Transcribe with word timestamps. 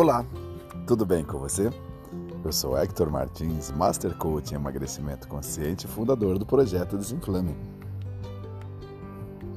Olá, 0.00 0.24
tudo 0.86 1.04
bem 1.04 1.24
com 1.24 1.40
você? 1.40 1.72
Eu 2.44 2.52
sou 2.52 2.78
Hector 2.78 3.10
Martins, 3.10 3.72
Master 3.72 4.16
Coach 4.16 4.52
em 4.52 4.54
Emagrecimento 4.54 5.26
Consciente 5.26 5.86
e 5.86 5.88
fundador 5.88 6.38
do 6.38 6.46
projeto 6.46 6.96
Desinflame. 6.96 7.56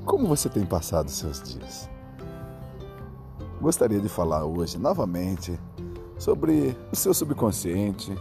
Como 0.03 0.27
você 0.27 0.49
tem 0.49 0.65
passado 0.65 1.11
seus 1.11 1.43
dias? 1.43 1.87
Gostaria 3.61 3.99
de 3.99 4.09
falar 4.09 4.43
hoje 4.43 4.79
novamente 4.79 5.59
sobre 6.17 6.75
o 6.91 6.95
seu 6.95 7.13
subconsciente 7.13 8.11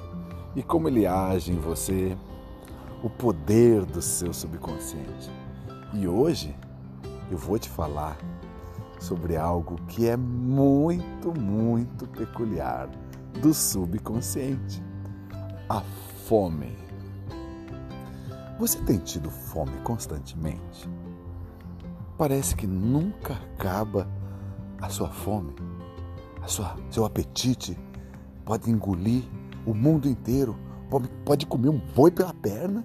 e 0.55 0.63
como 0.63 0.89
ele 0.89 1.07
age 1.07 1.53
em 1.53 1.59
você, 1.59 2.15
o 3.03 3.09
poder 3.09 3.87
do 3.87 4.03
seu 4.03 4.35
subconsciente. 4.35 5.31
E 5.95 6.07
hoje 6.07 6.55
eu 7.31 7.39
vou 7.39 7.59
te 7.59 7.71
falar 7.71 8.19
sobre 9.01 9.37
algo 9.37 9.77
que 9.89 10.07
é 10.07 10.17
muito, 10.17 11.33
muito 11.37 12.07
peculiar 12.07 12.89
do 13.41 13.53
subconsciente: 13.53 14.83
a 15.69 15.81
fome. 16.27 16.79
Você 18.59 18.79
tem 18.83 18.99
tido 18.99 19.31
fome 19.31 19.77
constantemente? 19.83 20.89
Parece 22.19 22.55
que 22.55 22.67
nunca 22.67 23.33
acaba 23.33 24.07
a 24.79 24.91
sua 24.91 25.09
fome, 25.09 25.55
a 26.43 26.47
sua, 26.47 26.77
seu 26.91 27.07
apetite 27.07 27.79
pode 28.45 28.71
engolir 28.71 29.25
o 29.65 29.73
mundo 29.73 30.07
inteiro, 30.07 30.55
pode, 30.91 31.09
pode 31.25 31.47
comer 31.47 31.71
um 31.71 31.79
boi 31.79 32.11
pela 32.11 32.35
perna, 32.35 32.85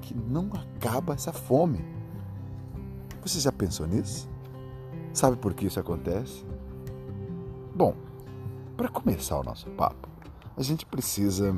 que 0.00 0.14
não 0.14 0.48
acaba 0.52 1.14
essa 1.14 1.32
fome. 1.32 1.84
Você 3.22 3.40
já 3.40 3.50
pensou 3.50 3.88
nisso? 3.88 4.29
Sabe 5.12 5.36
por 5.36 5.54
que 5.54 5.66
isso 5.66 5.80
acontece? 5.80 6.44
Bom, 7.74 7.94
para 8.76 8.88
começar 8.88 9.38
o 9.38 9.42
nosso 9.42 9.68
papo, 9.70 10.08
a 10.56 10.62
gente 10.62 10.86
precisa 10.86 11.54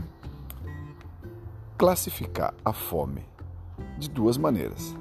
classificar 1.77 2.55
a 2.65 2.73
fome 2.73 3.25
de 3.99 4.09
duas 4.09 4.37
maneiras. 4.39 4.97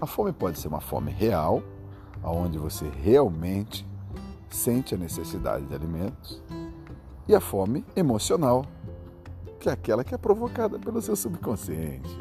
A 0.00 0.06
fome 0.06 0.32
pode 0.32 0.58
ser 0.58 0.68
uma 0.68 0.80
fome 0.80 1.10
real, 1.10 1.62
onde 2.22 2.58
você 2.58 2.88
realmente 3.02 3.86
sente 4.50 4.94
a 4.94 4.98
necessidade 4.98 5.66
de 5.66 5.74
alimentos, 5.74 6.42
e 7.26 7.34
a 7.34 7.40
fome 7.40 7.84
emocional, 7.96 8.64
que 9.58 9.68
é 9.68 9.72
aquela 9.72 10.04
que 10.04 10.14
é 10.14 10.18
provocada 10.18 10.78
pelo 10.78 11.00
seu 11.00 11.16
subconsciente. 11.16 12.18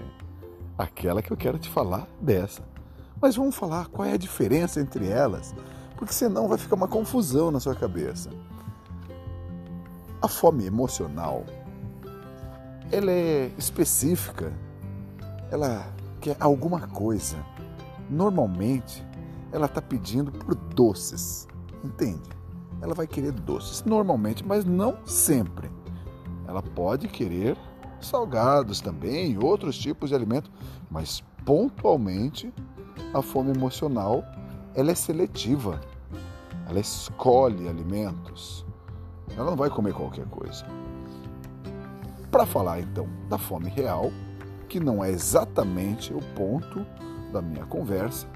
Aquela 0.78 1.22
que 1.22 1.32
eu 1.32 1.38
quero 1.38 1.60
te 1.60 1.70
falar 1.70 2.08
dessa. 2.22 2.73
Mas 3.24 3.38
vamos 3.38 3.56
falar 3.56 3.88
qual 3.88 4.06
é 4.06 4.12
a 4.12 4.18
diferença 4.18 4.82
entre 4.82 5.08
elas, 5.08 5.56
porque 5.96 6.14
senão 6.14 6.46
vai 6.46 6.58
ficar 6.58 6.76
uma 6.76 6.90
confusão 6.90 7.52
na 7.52 7.60
sua 7.62 7.74
cabeça. 7.74 8.30
A 10.22 10.28
fome 10.28 10.66
emocional, 10.66 11.46
ela 12.92 13.10
é 13.10 13.50
específica, 13.58 14.52
ela 15.50 15.88
quer 16.20 16.36
alguma 16.38 16.82
coisa. 16.82 17.38
Normalmente, 18.10 19.02
ela 19.54 19.68
está 19.68 19.82
pedindo 19.82 20.30
por 20.30 20.54
doces, 20.54 21.48
entende? 21.82 22.30
Ela 22.82 22.94
vai 22.94 23.08
querer 23.08 23.32
doces, 23.32 23.86
normalmente, 23.86 24.46
mas 24.46 24.66
não 24.66 24.98
sempre. 25.06 25.72
Ela 26.46 26.62
pode 26.62 27.08
querer 27.08 27.58
salgados 28.02 28.82
também, 28.82 29.38
outros 29.42 29.78
tipos 29.78 30.10
de 30.10 30.16
alimento, 30.16 30.52
mas 30.92 31.24
pontualmente 31.46 32.54
a 33.14 33.22
fome 33.22 33.52
emocional 33.52 34.24
ela 34.76 34.92
é 34.92 34.96
seletiva. 34.96 35.80
Ela 36.68 36.80
escolhe 36.80 37.68
alimentos. 37.68 38.66
Ela 39.36 39.52
não 39.52 39.58
vai 39.58 39.70
comer 39.70 39.94
qualquer 39.94 40.26
coisa. 40.26 40.66
Para 42.32 42.46
falar 42.46 42.80
então 42.80 43.08
da 43.30 43.38
fome 43.38 43.70
real, 43.70 44.12
que 44.68 44.80
não 44.80 45.04
é 45.04 45.12
exatamente 45.12 46.14
o 46.14 46.20
ponto 46.36 46.86
da 47.32 47.42
minha 47.42 47.66
conversa, 47.66 48.28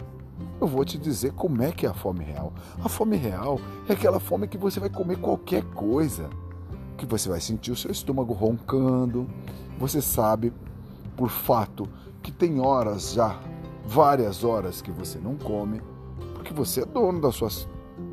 eu 0.61 0.67
vou 0.67 0.85
te 0.85 0.97
dizer 0.97 1.33
como 1.33 1.63
é 1.63 1.71
que 1.71 1.85
é 1.85 1.89
a 1.89 1.93
fome 1.93 2.23
real. 2.23 2.53
A 2.83 2.87
fome 2.87 3.17
real 3.17 3.59
é 3.89 3.93
aquela 3.93 4.19
fome 4.19 4.47
que 4.47 4.57
você 4.57 4.79
vai 4.79 4.89
comer 4.89 5.17
qualquer 5.17 5.63
coisa, 5.73 6.29
que 6.95 7.05
você 7.05 7.27
vai 7.27 7.39
sentir 7.39 7.71
o 7.71 7.75
seu 7.75 7.91
estômago 7.91 8.33
roncando. 8.33 9.27
Você 9.79 10.01
sabe, 10.01 10.53
por 11.15 11.29
fato, 11.29 11.87
que 12.21 12.31
tem 12.31 12.59
horas 12.59 13.13
já 13.13 13.39
várias 13.87 14.43
horas 14.43 14.81
que 14.81 14.91
você 14.91 15.17
não 15.17 15.35
come, 15.37 15.81
porque 16.33 16.53
você 16.53 16.81
é 16.81 16.85
dono 16.85 17.21
da 17.21 17.31
sua, 17.31 17.49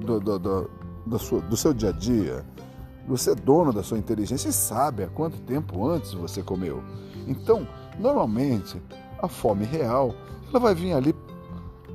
do, 0.00 0.20
do, 0.20 0.38
do, 0.38 0.70
da 1.04 1.18
sua, 1.18 1.40
do 1.40 1.56
seu 1.56 1.74
dia 1.74 1.88
a 1.88 1.92
dia, 1.92 2.46
você 3.08 3.32
é 3.32 3.34
dono 3.34 3.72
da 3.72 3.82
sua 3.82 3.98
inteligência 3.98 4.48
e 4.48 4.52
sabe 4.52 5.02
há 5.02 5.08
quanto 5.08 5.36
tempo 5.42 5.84
antes 5.86 6.14
você 6.14 6.42
comeu. 6.42 6.80
Então, 7.26 7.66
normalmente, 7.98 8.80
a 9.20 9.28
fome 9.28 9.64
real 9.64 10.14
ela 10.48 10.60
vai 10.60 10.74
vir 10.74 10.92
ali 10.92 11.12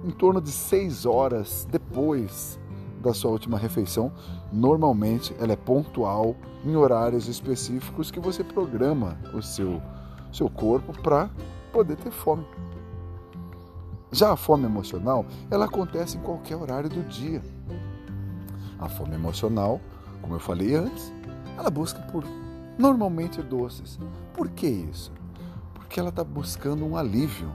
em 0.04 0.12
torno 0.12 0.42
de 0.42 0.52
seis 0.52 1.06
horas 1.06 1.66
depois 1.72 2.60
da 3.02 3.14
sua 3.14 3.32
última 3.32 3.58
refeição. 3.58 4.12
Normalmente, 4.52 5.34
ela 5.40 5.54
é 5.54 5.56
pontual 5.56 6.36
em 6.66 6.76
horários 6.76 7.30
específicos 7.30 8.12
que 8.12 8.20
você 8.20 8.44
programa 8.44 9.18
o 9.34 9.42
seu, 9.42 9.82
seu 10.34 10.50
corpo 10.50 10.92
para 11.02 11.30
poder 11.72 11.96
ter 11.96 12.12
fome. 12.12 12.46
Já 14.12 14.31
a 14.31 14.36
fome 14.36 14.66
emocional, 14.66 15.25
ela 15.52 15.66
acontece 15.66 16.18
em 16.18 16.22
qualquer 16.22 16.56
horário 16.56 16.90
do 16.90 17.03
dia. 17.08 17.42
A 18.80 18.90
fome 18.90 19.14
emocional, 19.14 19.80
como 20.22 20.34
eu 20.34 20.40
falei 20.40 20.74
antes, 20.74 21.14
ela 21.58 21.70
busca 21.70 22.00
por 22.03 22.24
normalmente 22.78 23.42
doces. 23.42 24.00
Por 24.34 24.50
que 24.50 24.66
isso? 24.66 25.12
Porque 25.74 26.00
ela 26.00 26.09
está 26.09 26.24
buscando 26.24 26.86
um 26.86 26.98
alívio. 26.98 27.52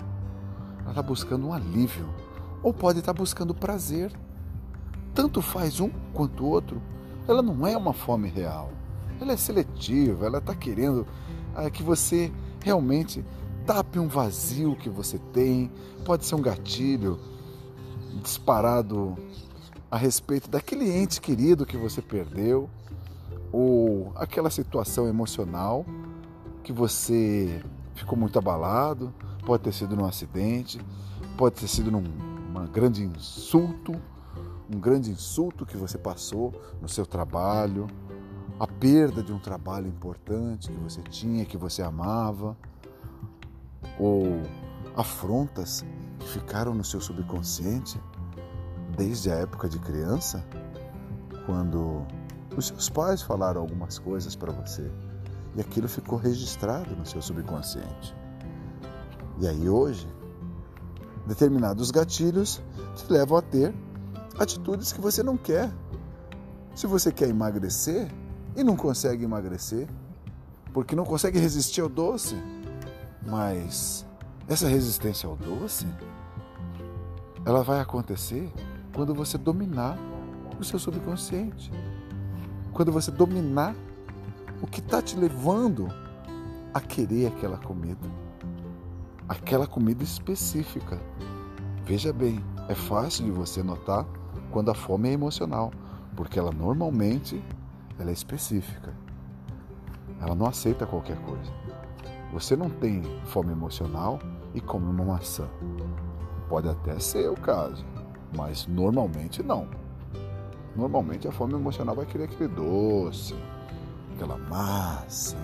Ela 0.82 0.90
está 0.90 1.02
buscando 1.02 1.48
um 1.48 1.52
alívio. 1.52 2.06
Ou 2.62 2.72
pode 2.72 3.00
estar 3.00 3.12
tá 3.12 3.18
buscando 3.18 3.54
prazer. 3.54 4.12
Tanto 5.12 5.42
faz 5.42 5.80
um 5.80 5.90
quanto 6.12 6.44
o 6.44 6.48
outro. 6.48 6.80
Ela 7.26 7.42
não 7.42 7.66
é 7.66 7.76
uma 7.76 7.92
fome 7.92 8.28
real. 8.28 8.70
Ela 9.20 9.32
é 9.32 9.36
seletiva. 9.36 10.26
Ela 10.26 10.38
está 10.38 10.54
querendo 10.54 11.06
ah, 11.54 11.68
que 11.68 11.82
você 11.82 12.30
realmente 12.62 13.24
tape 13.66 13.98
um 13.98 14.08
vazio 14.08 14.76
que 14.76 14.90
você 14.90 15.18
tem, 15.32 15.70
pode 16.04 16.26
ser 16.26 16.34
um 16.34 16.42
gatilho 16.42 17.18
disparado 18.22 19.16
a 19.90 19.96
respeito 19.96 20.50
daquele 20.50 20.90
ente 20.90 21.20
querido 21.20 21.64
que 21.64 21.76
você 21.76 22.02
perdeu, 22.02 22.68
ou 23.50 24.12
aquela 24.16 24.50
situação 24.50 25.08
emocional 25.08 25.86
que 26.62 26.72
você 26.72 27.62
ficou 27.94 28.18
muito 28.18 28.38
abalado, 28.38 29.14
pode 29.46 29.62
ter 29.62 29.72
sido 29.72 29.96
num 29.96 30.04
acidente, 30.04 30.80
pode 31.36 31.56
ter 31.56 31.68
sido 31.68 31.90
num 31.90 32.02
uma 32.50 32.66
grande 32.66 33.02
insulto, 33.02 33.94
um 34.72 34.78
grande 34.78 35.10
insulto 35.10 35.66
que 35.66 35.76
você 35.76 35.98
passou 35.98 36.52
no 36.80 36.88
seu 36.88 37.04
trabalho, 37.04 37.86
a 38.60 38.66
perda 38.66 39.22
de 39.22 39.32
um 39.32 39.38
trabalho 39.38 39.88
importante 39.88 40.70
que 40.70 40.78
você 40.78 41.02
tinha, 41.02 41.44
que 41.44 41.56
você 41.56 41.82
amava 41.82 42.56
ou 43.98 44.42
afrontas 44.96 45.84
que 46.18 46.28
ficaram 46.28 46.74
no 46.74 46.84
seu 46.84 47.00
subconsciente 47.00 48.00
desde 48.96 49.30
a 49.30 49.34
época 49.34 49.68
de 49.68 49.78
criança, 49.78 50.44
quando 51.46 52.06
os 52.56 52.68
seus 52.68 52.88
pais 52.88 53.22
falaram 53.22 53.60
algumas 53.60 53.98
coisas 53.98 54.36
para 54.36 54.52
você 54.52 54.90
e 55.56 55.60
aquilo 55.60 55.88
ficou 55.88 56.18
registrado 56.18 56.94
no 56.96 57.04
seu 57.04 57.20
subconsciente. 57.20 58.14
E 59.40 59.48
aí 59.48 59.68
hoje, 59.68 60.06
determinados 61.26 61.90
gatilhos 61.90 62.62
te 62.96 63.12
levam 63.12 63.38
a 63.38 63.42
ter 63.42 63.74
atitudes 64.38 64.92
que 64.92 65.00
você 65.00 65.22
não 65.22 65.36
quer. 65.36 65.72
Se 66.74 66.86
você 66.86 67.12
quer 67.12 67.28
emagrecer 67.28 68.08
e 68.56 68.64
não 68.64 68.76
consegue 68.76 69.24
emagrecer, 69.24 69.88
porque 70.72 70.96
não 70.96 71.04
consegue 71.04 71.38
resistir 71.38 71.80
ao 71.80 71.88
doce, 71.88 72.36
mas 73.26 74.06
essa 74.48 74.68
resistência 74.68 75.28
ao 75.28 75.36
doce, 75.36 75.86
ela 77.44 77.62
vai 77.62 77.80
acontecer 77.80 78.52
quando 78.94 79.14
você 79.14 79.38
dominar 79.38 79.98
o 80.58 80.64
seu 80.64 80.78
subconsciente. 80.78 81.70
Quando 82.72 82.92
você 82.92 83.10
dominar 83.10 83.74
o 84.60 84.66
que 84.66 84.80
está 84.80 85.00
te 85.00 85.16
levando 85.16 85.88
a 86.72 86.80
querer 86.80 87.26
aquela 87.26 87.56
comida. 87.56 88.08
Aquela 89.28 89.66
comida 89.66 90.02
específica. 90.02 91.00
Veja 91.84 92.12
bem, 92.12 92.42
é 92.68 92.74
fácil 92.74 93.24
de 93.24 93.30
você 93.30 93.62
notar 93.62 94.06
quando 94.50 94.70
a 94.70 94.74
fome 94.74 95.08
é 95.08 95.12
emocional, 95.12 95.72
porque 96.16 96.38
ela 96.38 96.52
normalmente 96.52 97.42
ela 97.98 98.10
é 98.10 98.12
específica. 98.12 98.94
Ela 100.20 100.34
não 100.34 100.46
aceita 100.46 100.86
qualquer 100.86 101.18
coisa. 101.18 101.52
Você 102.34 102.56
não 102.56 102.68
tem 102.68 103.00
fome 103.26 103.52
emocional 103.52 104.18
e 104.52 104.60
come 104.60 104.86
uma 104.86 105.04
maçã. 105.04 105.48
Pode 106.48 106.68
até 106.68 106.98
ser 106.98 107.30
o 107.30 107.36
caso, 107.36 107.86
mas 108.36 108.66
normalmente 108.66 109.40
não. 109.40 109.68
Normalmente 110.74 111.28
a 111.28 111.32
fome 111.32 111.54
emocional 111.54 111.94
vai 111.94 112.04
querer 112.04 112.24
aquele 112.24 112.48
doce, 112.48 113.36
aquela 114.12 114.36
massa, 114.36 115.36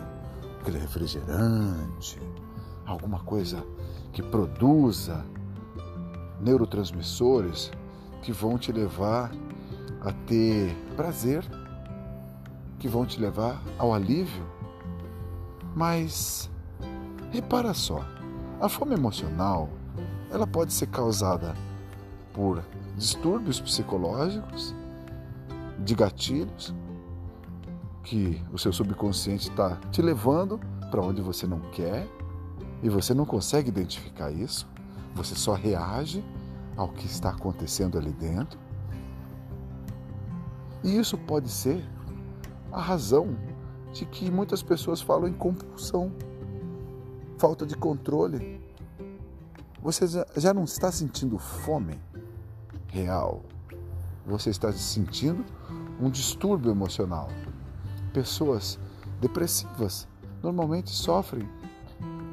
aquele 0.61 0.81
refrigerante, 0.81 2.21
alguma 2.85 3.21
coisa 3.21 3.65
que 4.13 4.21
produza 4.21 5.25
neurotransmissores 6.41 7.71
que 8.21 8.33
vão 8.33 8.59
te 8.59 8.73
levar 8.73 9.31
a 10.01 10.13
ter 10.27 10.75
prazer, 10.97 11.45
que 12.81 12.89
vão 12.89 13.07
te 13.07 13.21
levar 13.21 13.63
ao 13.79 13.95
alívio. 13.95 14.45
Mas 15.73 16.51
repara 17.31 17.75
só, 17.75 18.05
a 18.61 18.69
fome 18.69 18.95
emocional, 18.95 19.69
ela 20.31 20.47
pode 20.47 20.73
ser 20.73 20.87
causada 20.87 21.55
por 22.33 22.63
distúrbios 22.97 23.61
psicológicos, 23.61 24.75
de 25.79 25.95
gatilhos, 25.95 26.75
que 28.03 28.41
o 28.53 28.59
seu 28.59 28.73
subconsciente 28.73 29.51
está 29.51 29.77
te 29.91 30.03
levando 30.03 30.59
para 30.91 31.01
onde 31.01 31.23
você 31.23 31.47
não 31.47 31.61
quer 31.71 32.07
e 32.83 32.89
você 32.89 33.15
não 33.15 33.25
consegue 33.25 33.69
identificar 33.69 34.31
isso, 34.31 34.67
você 35.15 35.35
só 35.35 35.55
reage 35.55 36.25
ao 36.77 36.89
que 36.89 37.07
está 37.07 37.31
acontecendo 37.31 37.99
ali 37.99 38.13
dentro. 38.13 38.59
E 40.83 40.99
isso 40.99 41.17
pode 41.19 41.49
ser 41.49 41.85
a 42.73 42.81
razão 42.81 43.37
de 43.93 44.07
que 44.07 44.31
muitas 44.31 44.63
pessoas 44.63 45.01
falam 45.01 45.29
em 45.29 45.33
compulsão, 45.33 46.13
falta 47.41 47.65
de 47.65 47.75
controle. 47.75 48.61
Você 49.83 50.05
já 50.37 50.53
não 50.53 50.65
está 50.65 50.93
sentindo 50.93 51.39
fome 51.39 51.99
real, 52.89 53.43
você 54.27 54.51
está 54.51 54.71
sentindo 54.73 55.43
um 55.99 56.11
distúrbio 56.11 56.71
emocional. 56.71 57.31
Pessoas 58.13 58.79
depressivas 59.23 60.07
normalmente 60.43 60.91
sofrem 60.91 61.49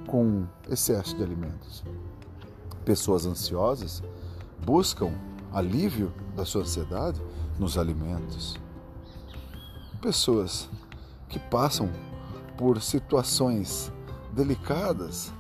com 0.07 0.45
excesso 0.69 1.15
de 1.15 1.23
alimentos. 1.23 1.85
Pessoas 2.83 3.25
ansiosas 3.25 4.03
buscam 4.65 5.13
alívio 5.53 6.11
da 6.35 6.43
sua 6.43 6.63
ansiedade 6.63 7.21
nos 7.57 7.77
alimentos. 7.77 8.57
Pessoas 10.01 10.69
que 11.29 11.39
passam 11.39 11.89
por 12.57 12.81
situações 12.81 13.89
delicadas, 14.37 15.33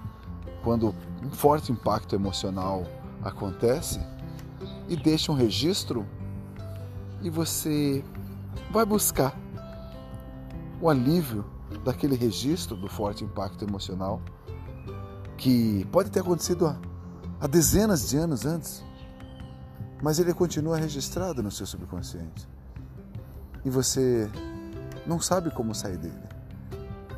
quando 0.63 0.93
um 1.23 1.29
forte 1.29 1.71
impacto 1.71 2.15
emocional 2.15 2.83
acontece 3.23 4.01
e 4.89 4.95
deixa 4.95 5.31
um 5.31 5.35
registro 5.35 6.05
e 7.21 7.29
você 7.29 8.03
vai 8.71 8.85
buscar 8.85 9.37
o 10.81 10.89
alívio 10.89 11.45
daquele 11.85 12.15
registro 12.15 12.75
do 12.75 12.87
forte 12.87 13.23
impacto 13.23 13.63
emocional 13.63 14.21
que 15.37 15.85
pode 15.91 16.09
ter 16.09 16.21
acontecido 16.21 16.65
há, 16.65 16.75
há 17.39 17.47
dezenas 17.47 18.09
de 18.09 18.17
anos 18.17 18.45
antes, 18.45 18.83
mas 20.01 20.17
ele 20.17 20.33
continua 20.33 20.77
registrado 20.77 21.43
no 21.43 21.51
seu 21.51 21.65
subconsciente. 21.65 22.47
E 23.63 23.69
você 23.69 24.29
não 25.05 25.19
sabe 25.19 25.51
como 25.51 25.75
sair 25.75 25.97
dele. 25.97 26.26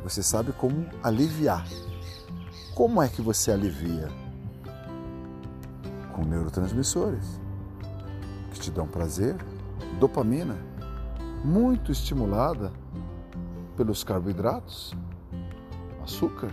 Você 0.03 0.23
sabe 0.23 0.51
como 0.53 0.85
aliviar. 1.03 1.67
Como 2.73 3.01
é 3.01 3.07
que 3.09 3.21
você 3.21 3.51
alivia? 3.51 4.07
Com 6.13 6.23
neurotransmissores 6.23 7.39
que 8.51 8.59
te 8.59 8.71
dão 8.71 8.87
prazer, 8.87 9.35
dopamina, 9.99 10.57
muito 11.43 11.91
estimulada 11.91 12.71
pelos 13.77 14.03
carboidratos, 14.03 14.93
açúcar, 16.03 16.51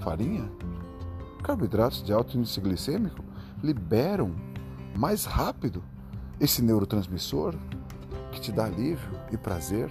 farinha. 0.00 0.50
Carboidratos 1.42 2.02
de 2.02 2.12
alto 2.12 2.38
índice 2.38 2.60
glicêmico 2.60 3.22
liberam 3.62 4.34
mais 4.96 5.24
rápido 5.24 5.82
esse 6.40 6.62
neurotransmissor 6.62 7.54
que 8.30 8.40
te 8.40 8.52
dá 8.52 8.64
alívio 8.64 9.10
e 9.30 9.36
prazer. 9.36 9.90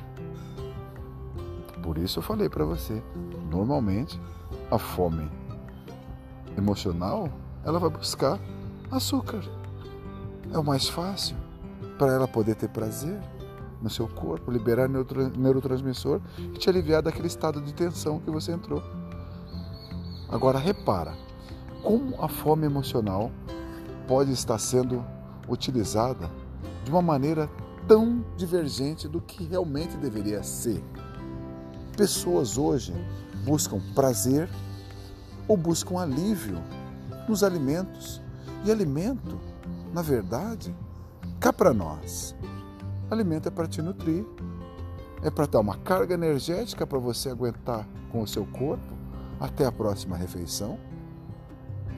Por 1.82 1.98
isso 1.98 2.20
eu 2.20 2.24
falei 2.24 2.48
para 2.48 2.64
você, 2.64 3.02
normalmente 3.50 4.20
a 4.70 4.78
fome 4.78 5.30
emocional, 6.58 7.30
ela 7.64 7.80
vai 7.80 7.90
buscar 7.90 8.40
açúcar. 8.92 9.42
É 10.54 10.58
o 10.58 10.64
mais 10.64 10.88
fácil 10.88 11.36
para 11.98 12.14
ela 12.14 12.28
poder 12.28 12.56
ter 12.56 12.70
prazer 12.70 13.20
no 13.82 13.90
seu 13.90 14.08
corpo, 14.08 14.52
liberar 14.52 14.88
neurotransmissor 14.88 16.22
e 16.38 16.58
te 16.58 16.70
aliviar 16.70 17.02
daquele 17.02 17.28
estado 17.28 17.62
de 17.62 17.74
tensão 17.74 18.20
que 18.20 18.30
você 18.30 18.52
entrou. 18.52 18.82
Agora 20.30 20.60
repara, 20.60 21.14
como 21.82 22.22
a 22.22 22.28
fome 22.28 22.66
emocional 22.66 23.32
pode 24.08 24.32
estar 24.32 24.58
sendo 24.60 25.04
utilizada 25.50 26.30
de 26.84 26.92
uma 26.92 27.02
maneira 27.02 27.50
tão 27.88 28.24
divergente 28.38 29.08
do 29.08 29.20
que 29.20 29.44
realmente 29.44 29.98
deveria 29.98 30.44
ser. 30.44 30.84
Pessoas 31.96 32.58
hoje 32.58 32.94
buscam 33.44 33.80
prazer 33.94 34.50
ou 35.48 35.58
buscam 35.58 36.00
alívio 36.00 36.62
nos 37.28 37.44
alimentos. 37.44 38.22
E 38.64 38.72
alimento, 38.72 39.40
na 39.94 40.02
verdade, 40.02 40.74
cá 41.40 41.52
para 41.52 41.74
nós. 41.74 42.36
Alimento 43.10 43.48
é 43.48 43.52
para 43.52 43.68
te 43.68 43.82
nutrir, 43.82 44.26
é 45.22 45.30
para 45.30 45.46
dar 45.48 45.60
uma 45.60 45.76
carga 45.76 46.14
energética 46.14 46.88
para 46.88 47.00
você 47.00 47.30
aguentar 47.30 47.88
com 48.12 48.22
o 48.22 48.28
seu 48.28 48.46
corpo 48.46 48.94
até 49.40 49.66
a 49.66 49.72
próxima 49.72 50.16
refeição. 50.16 50.80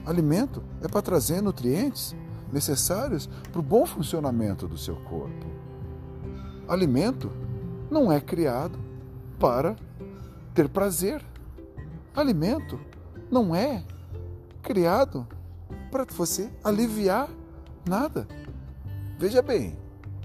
Alimento 0.04 0.62
é 0.82 0.88
para 0.88 1.02
trazer 1.02 1.40
nutrientes 1.40 2.16
necessários 2.52 3.28
para 3.50 3.60
o 3.60 3.62
bom 3.62 3.86
funcionamento 3.86 4.66
do 4.66 4.76
seu 4.76 4.96
corpo. 4.96 5.46
Alimento 6.66 7.30
não 7.90 8.10
é 8.10 8.20
criado 8.20 8.78
para 9.38 9.76
ter 10.54 10.68
prazer. 10.68 11.22
Alimento 12.14 12.80
não 13.30 13.54
é 13.54 13.84
criado 14.62 15.26
para 15.90 16.04
você 16.04 16.50
aliviar 16.62 17.28
nada. 17.88 18.26
Veja 19.18 19.42
bem, 19.42 19.76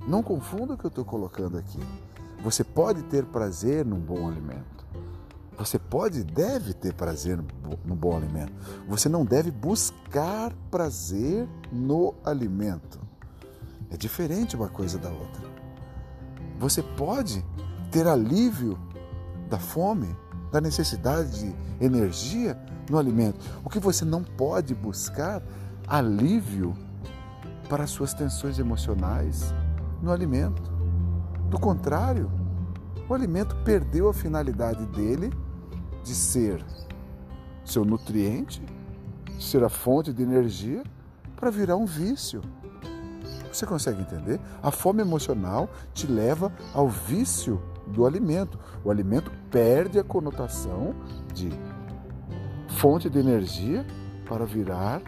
não 0.08 0.24
confunda 0.24 0.74
o 0.74 0.78
que 0.78 0.86
eu 0.86 0.90
estou 0.90 1.06
colocando 1.06 1.58
aqui. 1.58 1.80
Você 2.42 2.64
pode 2.64 3.04
ter 3.04 3.26
prazer 3.26 3.86
num 3.86 4.00
bom 4.00 4.28
alimento. 4.28 4.80
Você 5.58 5.78
pode 5.78 6.22
e 6.22 6.24
deve 6.24 6.74
ter 6.74 6.94
prazer 6.94 7.38
no 7.84 7.96
bom 7.96 8.16
alimento. 8.16 8.54
Você 8.88 9.10
não 9.10 9.26
deve 9.26 9.52
buscar 9.52 10.54
prazer 10.72 11.50
no 11.70 12.16
alimento. 12.24 12.98
É 13.92 13.98
diferente 13.98 14.56
uma 14.56 14.70
coisa 14.70 14.98
da 14.98 15.10
outra. 15.10 15.44
Você 16.58 16.82
pode 16.82 17.44
ter 17.92 18.08
alívio 18.08 18.80
da 19.50 19.58
fome, 19.58 20.16
da 20.52 20.62
necessidade 20.62 21.40
de 21.40 21.56
energia 21.84 22.58
no 22.90 22.98
alimento. 22.98 23.40
O 23.64 23.70
que 23.70 23.80
você 23.80 24.06
não 24.06 24.24
pode 24.24 24.74
buscar 24.74 25.42
alívio 25.88 26.76
para 27.68 27.84
as 27.84 27.90
suas 27.90 28.14
tensões 28.14 28.60
emocionais 28.60 29.54
no 30.02 30.12
alimento. 30.12 30.62
Do 31.50 31.60
contrário, 31.60 32.32
o 33.08 33.14
alimento 33.14 33.56
perdeu 33.58 34.10
a 34.10 34.14
finalidade 34.14 34.86
dele 34.88 35.32
de 36.04 36.14
ser 36.16 36.64
seu 37.66 37.86
nutriente, 37.86 38.62
de 39.38 39.44
ser 39.44 39.64
a 39.64 39.70
fonte 39.70 40.12
de 40.14 40.24
energia, 40.24 40.84
para 41.36 41.50
virar 41.50 41.76
um 41.76 41.86
vício. 41.86 42.42
Você 43.52 43.66
consegue 43.66 44.02
entender? 44.02 44.40
A 44.62 44.72
fome 44.72 45.02
emocional 45.02 45.70
te 45.94 46.06
leva 46.06 46.52
ao 46.74 46.88
vício 46.88 47.62
do 47.88 48.06
alimento. 48.06 48.60
O 48.84 48.92
alimento 48.92 49.32
perde 49.50 50.00
a 50.00 50.04
conotação 50.04 50.96
de 51.34 51.50
fonte 52.78 53.10
de 53.10 53.20
energia 53.20 53.86
para 54.28 54.46
virar 54.46 55.02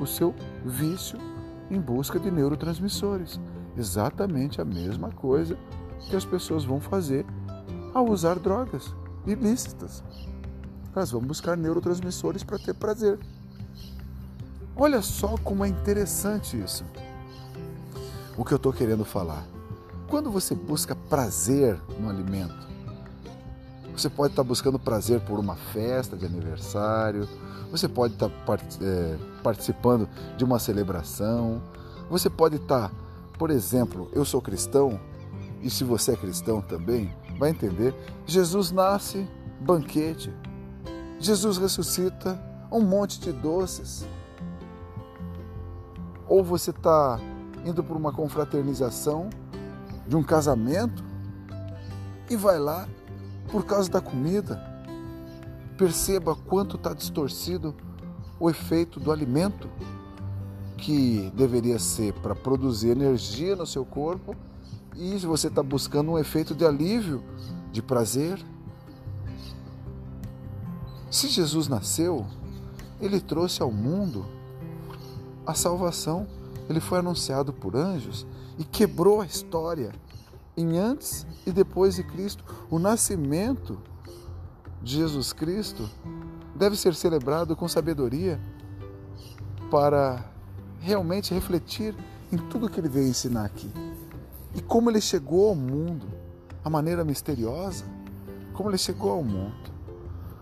o 0.00 0.06
seu 0.06 0.34
vício 0.64 1.18
em 1.70 1.80
busca 1.80 2.18
de 2.18 2.30
neurotransmissores. 2.30 3.40
Exatamente 3.76 4.60
a 4.60 4.64
mesma 4.64 5.10
coisa 5.10 5.56
que 6.08 6.16
as 6.16 6.24
pessoas 6.24 6.64
vão 6.64 6.80
fazer 6.80 7.24
ao 7.94 8.08
usar 8.08 8.38
drogas 8.38 8.94
ilícitas. 9.26 10.02
Elas 10.94 11.10
vão 11.10 11.20
buscar 11.20 11.56
neurotransmissores 11.56 12.42
para 12.42 12.58
ter 12.58 12.74
prazer. 12.74 13.18
Olha 14.76 15.02
só 15.02 15.36
como 15.38 15.64
é 15.64 15.68
interessante 15.68 16.58
isso. 16.60 16.84
O 18.36 18.44
que 18.44 18.52
eu 18.52 18.56
estou 18.56 18.72
querendo 18.72 19.04
falar. 19.04 19.44
Quando 20.08 20.30
você 20.30 20.54
busca 20.54 20.94
prazer 20.94 21.80
no 21.98 22.08
alimento, 22.08 22.71
você 23.94 24.08
pode 24.08 24.32
estar 24.32 24.42
buscando 24.42 24.78
prazer 24.78 25.20
por 25.20 25.38
uma 25.38 25.56
festa 25.56 26.16
de 26.16 26.24
aniversário, 26.24 27.28
você 27.70 27.88
pode 27.88 28.14
estar 28.14 28.30
é, 28.80 29.16
participando 29.42 30.08
de 30.36 30.44
uma 30.44 30.58
celebração, 30.58 31.62
você 32.08 32.28
pode 32.28 32.56
estar, 32.56 32.90
por 33.38 33.50
exemplo, 33.50 34.08
eu 34.12 34.24
sou 34.24 34.40
cristão, 34.40 35.00
e 35.62 35.70
se 35.70 35.84
você 35.84 36.12
é 36.12 36.16
cristão 36.16 36.60
também, 36.60 37.14
vai 37.38 37.50
entender: 37.50 37.94
Jesus 38.26 38.70
nasce 38.70 39.28
banquete. 39.60 40.32
Jesus 41.18 41.56
ressuscita 41.56 42.40
um 42.70 42.80
monte 42.80 43.20
de 43.20 43.32
doces. 43.32 44.04
Ou 46.28 46.42
você 46.42 46.70
está 46.70 47.20
indo 47.64 47.82
para 47.84 47.96
uma 47.96 48.12
confraternização 48.12 49.30
de 50.06 50.16
um 50.16 50.22
casamento 50.22 51.04
e 52.28 52.36
vai 52.36 52.58
lá 52.58 52.88
por 53.50 53.64
causa 53.64 53.90
da 53.90 54.00
comida. 54.00 54.60
Perceba 55.76 56.34
quanto 56.34 56.76
está 56.76 56.92
distorcido 56.94 57.74
o 58.38 58.48
efeito 58.50 59.00
do 59.00 59.10
alimento 59.10 59.68
que 60.76 61.30
deveria 61.34 61.78
ser 61.78 62.12
para 62.14 62.34
produzir 62.34 62.90
energia 62.90 63.54
no 63.54 63.66
seu 63.66 63.84
corpo 63.84 64.34
e 64.96 65.16
você 65.18 65.46
está 65.46 65.62
buscando 65.62 66.10
um 66.10 66.18
efeito 66.18 66.54
de 66.54 66.64
alívio, 66.64 67.22
de 67.70 67.80
prazer. 67.80 68.38
Se 71.10 71.28
Jesus 71.28 71.68
nasceu, 71.68 72.26
ele 73.00 73.20
trouxe 73.20 73.62
ao 73.62 73.70
mundo 73.70 74.26
a 75.46 75.54
salvação. 75.54 76.26
Ele 76.68 76.80
foi 76.80 76.98
anunciado 76.98 77.52
por 77.52 77.76
anjos 77.76 78.26
e 78.58 78.64
quebrou 78.64 79.20
a 79.20 79.26
história 79.26 79.92
em 80.56 80.78
antes 80.78 81.26
e 81.46 81.52
depois 81.52 81.96
de 81.96 82.02
Cristo. 82.02 82.44
O 82.70 82.78
nascimento 82.78 83.78
de 84.82 84.96
Jesus 84.96 85.32
Cristo 85.32 85.88
deve 86.54 86.76
ser 86.76 86.94
celebrado 86.94 87.56
com 87.56 87.68
sabedoria 87.68 88.40
para 89.70 90.24
realmente 90.80 91.32
refletir 91.32 91.94
em 92.30 92.36
tudo 92.36 92.68
que 92.68 92.80
ele 92.80 92.88
veio 92.88 93.08
ensinar 93.08 93.44
aqui. 93.44 93.70
E 94.54 94.60
como 94.60 94.90
ele 94.90 95.00
chegou 95.00 95.48
ao 95.48 95.54
mundo, 95.54 96.06
a 96.64 96.68
maneira 96.68 97.04
misteriosa, 97.04 97.84
como 98.52 98.68
ele 98.68 98.78
chegou 98.78 99.12
ao 99.12 99.22
mundo, 99.22 99.72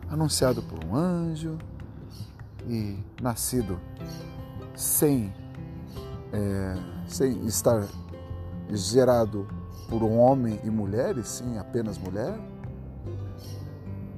anunciado 0.08 0.62
por 0.62 0.84
um 0.84 0.96
anjo 0.96 1.56
e 2.68 2.98
nascido 3.22 3.78
sem, 4.74 5.32
é, 6.32 6.76
sem 7.06 7.46
estar 7.46 7.86
gerado 8.68 9.46
por 9.90 10.04
um 10.04 10.18
homem 10.18 10.58
e 10.62 10.70
mulher, 10.70 11.18
e 11.18 11.24
sim 11.24 11.58
apenas 11.58 11.98
mulher. 11.98 12.38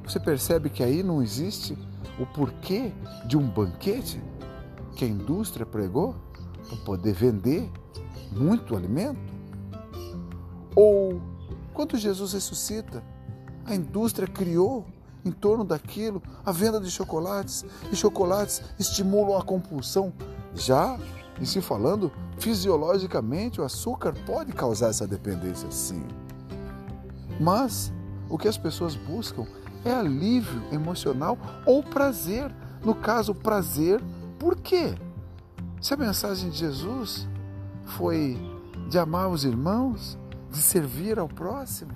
Você 0.05 0.21
percebe 0.21 0.69
que 0.69 0.83
aí 0.83 1.02
não 1.02 1.23
existe 1.23 1.76
o 2.21 2.26
porquê 2.26 2.93
de 3.26 3.38
um 3.38 3.49
banquete 3.49 4.23
que 4.95 5.07
a 5.07 5.09
indústria 5.09 5.64
pregou 5.64 6.14
para 6.69 6.76
poder 6.85 7.14
vender 7.14 7.71
muito 8.31 8.76
alimento? 8.76 9.33
Ou 10.76 11.21
quando 11.73 11.97
Jesus 11.97 12.35
ressuscita, 12.35 13.02
a 13.64 13.75
indústria 13.75 14.29
criou 14.29 14.85
em 15.25 15.31
torno 15.31 15.64
daquilo 15.64 16.23
a 16.45 16.52
venda 16.52 16.81
de 16.81 16.91
chocolates 16.91 17.64
e 17.91 17.97
chocolates 17.97 18.62
estimulam 18.79 19.38
a 19.38 19.43
compulsão. 19.43 20.12
Já 20.55 20.99
em 21.41 21.45
se 21.45 21.61
falando 21.61 22.12
fisiologicamente, 22.39 23.61
o 23.61 23.65
açúcar 23.65 24.15
pode 24.27 24.53
causar 24.53 24.89
essa 24.89 25.07
dependência, 25.07 25.71
sim. 25.71 26.05
Mas 27.41 27.93
o 28.29 28.39
que 28.39 28.49
as 28.49 28.57
pessoas 28.57 28.95
buscam 28.95 29.47
é 29.85 29.93
alívio 29.93 30.62
emocional 30.73 31.37
ou 31.67 31.83
prazer. 31.83 32.51
No 32.85 32.95
caso, 32.95 33.35
prazer, 33.35 34.01
por 34.39 34.57
quê? 34.57 34.95
Se 35.81 35.95
a 35.95 35.97
mensagem 35.97 36.51
de 36.51 36.59
Jesus 36.59 37.27
foi 37.85 38.39
de 38.89 38.99
amar 38.99 39.29
os 39.29 39.45
irmãos, 39.45 40.19
de 40.51 40.59
servir 40.59 41.19
ao 41.19 41.29
próximo, 41.29 41.93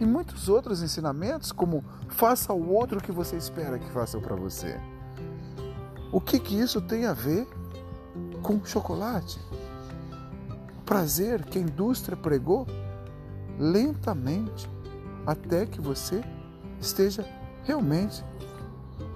e 0.00 0.06
muitos 0.06 0.48
outros 0.48 0.82
ensinamentos, 0.82 1.50
como 1.50 1.84
faça 2.08 2.52
ao 2.52 2.60
outro 2.60 2.98
o 2.98 3.02
que 3.02 3.10
você 3.10 3.36
espera 3.36 3.78
que 3.78 3.90
faça 3.90 4.18
para 4.18 4.36
você. 4.36 4.80
O 6.12 6.20
que, 6.20 6.38
que 6.38 6.58
isso 6.58 6.80
tem 6.80 7.04
a 7.04 7.12
ver 7.12 7.46
com 8.48 8.64
chocolate? 8.64 9.38
O 10.78 10.82
prazer 10.86 11.44
que 11.44 11.58
a 11.58 11.60
indústria 11.60 12.16
pregou 12.16 12.66
lentamente 13.58 14.66
até 15.26 15.66
que 15.66 15.82
você 15.82 16.24
esteja 16.80 17.28
realmente 17.64 18.24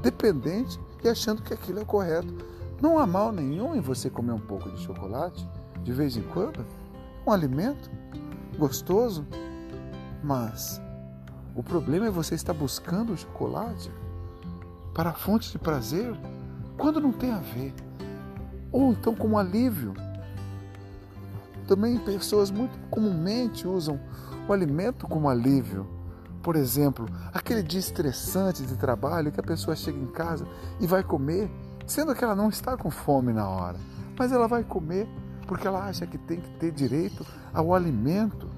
dependente 0.03 0.79
e 1.03 1.09
achando 1.09 1.41
que 1.41 1.55
aquilo 1.55 1.81
é 1.81 1.85
correto. 1.85 2.45
Não 2.79 2.99
há 2.99 3.07
mal 3.07 3.33
nenhum 3.33 3.75
em 3.75 3.81
você 3.81 4.11
comer 4.11 4.33
um 4.33 4.39
pouco 4.39 4.71
de 4.71 4.83
chocolate 4.83 5.49
de 5.83 5.93
vez 5.93 6.15
em 6.15 6.23
quando, 6.23 6.67
um 7.27 7.33
alimento 7.33 7.91
gostoso, 8.59 9.27
mas 10.23 10.79
o 11.57 11.63
problema 11.63 12.07
é 12.07 12.11
você 12.11 12.35
estar 12.35 12.53
buscando 12.53 13.15
o 13.15 13.17
chocolate 13.17 13.91
para 14.93 15.09
a 15.09 15.15
fonte 15.15 15.51
de 15.51 15.59
prazer 15.59 16.15
quando 16.77 17.01
não 17.01 17.13
tem 17.13 17.31
a 17.31 17.39
ver. 17.39 17.73
Ou 18.73 18.93
então 18.93 19.15
como 19.15 19.39
alívio. 19.39 19.95
Também 21.69 21.99
pessoas 21.99 22.51
muito 22.51 22.77
comumente 22.91 23.69
usam 23.69 24.01
o 24.49 24.53
alimento 24.53 25.07
como 25.07 25.29
alívio. 25.29 25.87
Por 26.43 26.57
exemplo, 26.57 27.07
aquele 27.33 27.63
dia 27.63 27.79
estressante 27.79 28.65
de 28.65 28.75
trabalho 28.77 29.31
que 29.31 29.39
a 29.39 29.45
pessoa 29.45 29.77
chega 29.77 29.99
em 29.99 30.09
casa 30.09 30.47
e 30.81 30.87
vai 30.87 31.05
comer, 31.05 31.49
sendo 31.87 32.15
que 32.15 32.25
ela 32.25 32.35
não 32.35 32.49
está 32.49 32.77
com 32.77 32.91
fome 32.91 33.33
na 33.33 33.49
hora, 33.49 33.79
mas 34.19 34.33
ela 34.33 34.49
vai 34.49 34.65
comer 34.65 35.09
porque 35.47 35.67
ela 35.67 35.85
acha 35.85 36.07
que 36.07 36.19
tem 36.19 36.41
que 36.41 36.51
ter 36.59 36.73
direito 36.73 37.27
ao 37.53 37.75
alimento, 37.75 38.49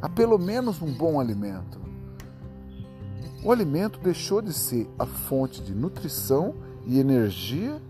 a 0.00 0.08
pelo 0.08 0.38
menos 0.38 0.80
um 0.80 0.92
bom 0.92 1.20
alimento. 1.20 1.80
O 3.42 3.52
alimento 3.52 3.98
deixou 4.00 4.40
de 4.40 4.52
ser 4.52 4.88
a 4.98 5.04
fonte 5.04 5.62
de 5.62 5.74
nutrição 5.74 6.54
e 6.84 6.98
energia 6.98 7.80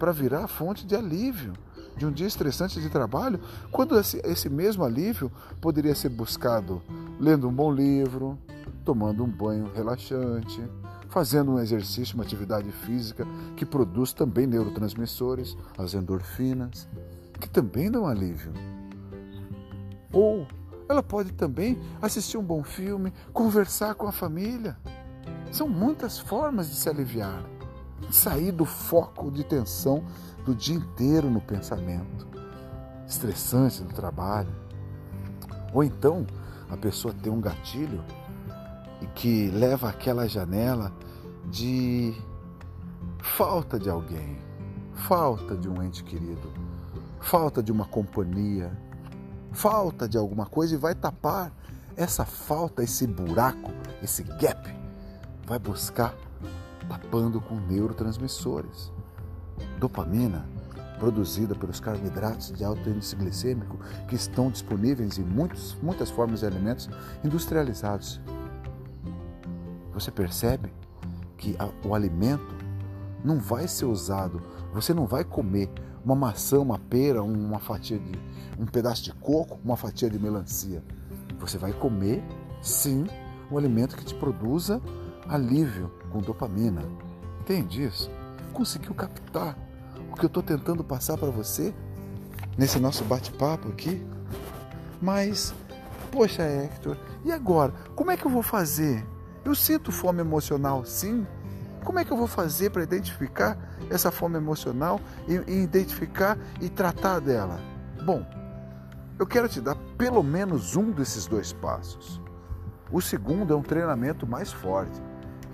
para 0.00 0.12
virar 0.12 0.44
a 0.44 0.48
fonte 0.48 0.86
de 0.86 0.96
alívio 0.96 1.52
de 1.94 2.06
um 2.06 2.10
dia 2.10 2.26
estressante 2.26 2.80
de 2.80 2.88
trabalho, 2.88 3.38
quando 3.70 3.98
esse, 3.98 4.18
esse 4.24 4.48
mesmo 4.48 4.82
alívio 4.82 5.30
poderia 5.60 5.94
ser 5.94 6.08
buscado 6.08 6.80
lendo 7.20 7.46
um 7.46 7.52
bom 7.52 7.70
livro, 7.70 8.38
tomando 8.82 9.22
um 9.22 9.28
banho 9.28 9.70
relaxante, 9.74 10.62
fazendo 11.10 11.52
um 11.52 11.58
exercício, 11.58 12.14
uma 12.14 12.24
atividade 12.24 12.72
física 12.72 13.26
que 13.54 13.66
produz 13.66 14.14
também 14.14 14.46
neurotransmissores, 14.46 15.54
as 15.76 15.92
endorfinas, 15.92 16.88
que 17.38 17.48
também 17.48 17.90
dão 17.90 18.06
alívio. 18.06 18.54
Ou 20.10 20.46
ela 20.88 21.02
pode 21.02 21.32
também 21.32 21.78
assistir 22.00 22.38
um 22.38 22.42
bom 22.42 22.62
filme, 22.62 23.12
conversar 23.34 23.94
com 23.94 24.06
a 24.06 24.12
família. 24.12 24.78
São 25.52 25.68
muitas 25.68 26.18
formas 26.18 26.70
de 26.70 26.76
se 26.76 26.88
aliviar, 26.88 27.44
sair 28.10 28.52
do 28.52 28.64
foco 28.64 29.30
de 29.30 29.44
tensão 29.44 30.04
do 30.44 30.54
dia 30.54 30.76
inteiro 30.76 31.30
no 31.30 31.40
pensamento, 31.40 32.26
estressante 33.06 33.82
do 33.82 33.92
trabalho. 33.92 34.54
Ou 35.72 35.84
então 35.84 36.26
a 36.68 36.76
pessoa 36.76 37.12
tem 37.14 37.32
um 37.32 37.40
gatilho 37.40 38.02
que 39.14 39.50
leva 39.50 39.88
àquela 39.88 40.28
janela 40.28 40.92
de 41.46 42.14
falta 43.18 43.78
de 43.78 43.90
alguém, 43.90 44.38
falta 44.94 45.56
de 45.56 45.68
um 45.68 45.82
ente 45.82 46.02
querido, 46.04 46.52
falta 47.20 47.62
de 47.62 47.72
uma 47.72 47.84
companhia, 47.84 48.70
falta 49.52 50.08
de 50.08 50.16
alguma 50.16 50.46
coisa 50.46 50.74
e 50.74 50.78
vai 50.78 50.94
tapar 50.94 51.52
essa 51.96 52.24
falta, 52.24 52.82
esse 52.82 53.06
buraco, 53.06 53.70
esse 54.02 54.22
gap, 54.22 54.74
vai 55.46 55.58
buscar 55.58 56.14
tapando 56.90 57.40
com 57.40 57.54
neurotransmissores. 57.54 58.92
Dopamina, 59.78 60.44
produzida 60.98 61.54
pelos 61.54 61.78
carboidratos 61.78 62.50
de 62.50 62.64
alto 62.64 62.90
índice 62.90 63.14
glicêmico 63.14 63.78
que 64.08 64.16
estão 64.16 64.50
disponíveis 64.50 65.16
em 65.16 65.22
muitos, 65.22 65.76
muitas 65.80 66.10
formas 66.10 66.40
de 66.40 66.46
alimentos 66.46 66.90
industrializados. 67.24 68.20
Você 69.94 70.10
percebe 70.10 70.72
que 71.38 71.56
o 71.86 71.94
alimento 71.94 72.56
não 73.24 73.38
vai 73.38 73.68
ser 73.68 73.84
usado, 73.84 74.42
você 74.72 74.92
não 74.92 75.06
vai 75.06 75.22
comer 75.22 75.70
uma 76.04 76.16
maçã, 76.16 76.58
uma 76.58 76.78
pera, 76.78 77.22
uma 77.22 77.60
fatia 77.60 77.98
de 77.98 78.18
um 78.58 78.66
pedaço 78.66 79.04
de 79.04 79.12
coco, 79.12 79.60
uma 79.64 79.76
fatia 79.76 80.10
de 80.10 80.18
melancia. 80.18 80.82
Você 81.38 81.56
vai 81.56 81.72
comer, 81.72 82.22
sim, 82.60 83.06
um 83.50 83.56
alimento 83.56 83.96
que 83.96 84.04
te 84.04 84.14
produza 84.14 84.82
alívio 85.28 85.99
com 86.10 86.18
dopamina. 86.18 86.82
Entende 87.40 87.84
isso? 87.84 88.10
Conseguiu 88.52 88.94
captar 88.94 89.56
o 90.10 90.16
que 90.16 90.24
eu 90.24 90.28
estou 90.28 90.42
tentando 90.42 90.84
passar 90.84 91.16
para 91.16 91.30
você 91.30 91.74
nesse 92.58 92.78
nosso 92.78 93.04
bate-papo 93.04 93.68
aqui? 93.68 94.04
Mas, 95.00 95.54
poxa, 96.10 96.42
Hector, 96.42 96.96
e 97.24 97.32
agora? 97.32 97.72
Como 97.94 98.10
é 98.10 98.16
que 98.16 98.26
eu 98.26 98.30
vou 98.30 98.42
fazer? 98.42 99.06
Eu 99.44 99.54
sinto 99.54 99.90
fome 99.90 100.20
emocional, 100.20 100.84
sim. 100.84 101.26
Como 101.84 101.98
é 101.98 102.04
que 102.04 102.12
eu 102.12 102.16
vou 102.16 102.26
fazer 102.26 102.70
para 102.70 102.82
identificar 102.82 103.56
essa 103.88 104.10
fome 104.10 104.36
emocional 104.36 105.00
e, 105.26 105.34
e 105.50 105.62
identificar 105.62 106.36
e 106.60 106.68
tratar 106.68 107.20
dela? 107.20 107.58
Bom, 108.04 108.24
Eu 109.20 109.26
quero 109.26 109.46
te 109.50 109.60
dar 109.60 109.76
pelo 109.98 110.22
menos 110.22 110.76
um 110.76 110.90
desses 110.90 111.26
dois 111.26 111.52
passos. 111.52 112.18
O 112.90 113.02
segundo 113.02 113.52
é 113.52 113.56
um 113.56 113.60
treinamento 113.60 114.26
mais 114.26 114.50
forte, 114.50 114.98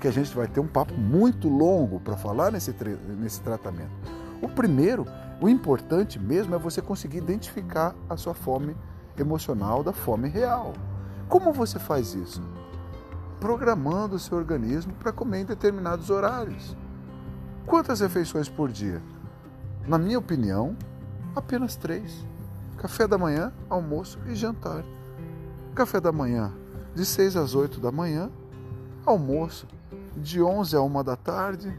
que 0.00 0.09
a 0.09 0.11
gente 0.11 0.35
vai 0.35 0.47
ter 0.47 0.61
um 0.61 0.67
papo 0.67 0.95
muito 0.95 1.49
longo 1.49 2.00
para 2.00 2.17
falar 2.17 2.50
nesse, 2.50 2.75
nesse 3.19 3.41
tratamento. 3.41 3.91
O 4.43 4.49
primeiro, 4.49 5.07
o 5.41 5.49
importante 5.49 6.19
mesmo 6.19 6.55
é 6.55 6.59
você 6.59 6.83
conseguir 6.83 7.19
identificar 7.19 7.95
a 8.09 8.17
sua 8.17 8.35
fome 8.35 8.76
emocional 9.19 9.83
da 9.83 9.93
fome 9.93 10.29
real. 10.29 10.75
Como 11.29 11.53
você 11.53 11.79
faz 11.79 12.15
isso? 12.15 12.43
Programando 13.41 14.17
o 14.17 14.19
seu 14.19 14.37
organismo 14.37 14.93
para 14.95 15.12
comer 15.12 15.41
em 15.41 15.45
determinados 15.45 16.11
horários. 16.11 16.76
Quantas 17.67 18.00
refeições 18.00 18.49
por 18.49 18.71
dia? 18.71 19.03
Na 19.87 19.99
minha 19.99 20.19
opinião, 20.19 20.76
apenas 21.35 21.76
três: 21.76 22.26
café 22.76 23.07
da 23.07 23.19
manhã, 23.19 23.53
almoço 23.69 24.19
e 24.26 24.35
jantar. 24.35 24.85
Café 25.75 26.00
da 26.00 26.12
manhã 26.12 26.53
de 26.95 27.05
6 27.05 27.37
às 27.37 27.55
8 27.55 27.79
da 27.79 27.93
manhã, 27.93 28.31
almoço 29.05 29.67
de 30.16 30.42
11 30.42 30.76
a 30.76 30.80
1 30.80 31.04
da 31.04 31.16
tarde 31.16 31.78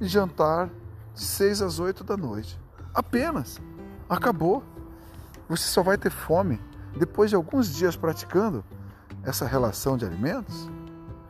e 0.00 0.06
jantar 0.06 0.70
de 1.14 1.22
6 1.22 1.62
às 1.62 1.78
8 1.78 2.04
da 2.04 2.16
noite. 2.16 2.58
Apenas. 2.94 3.60
Acabou. 4.08 4.62
Você 5.48 5.64
só 5.68 5.82
vai 5.82 5.96
ter 5.96 6.10
fome 6.10 6.60
depois 6.96 7.30
de 7.30 7.36
alguns 7.36 7.74
dias 7.74 7.96
praticando 7.96 8.64
essa 9.22 9.46
relação 9.46 9.96
de 9.96 10.04
alimentos, 10.04 10.68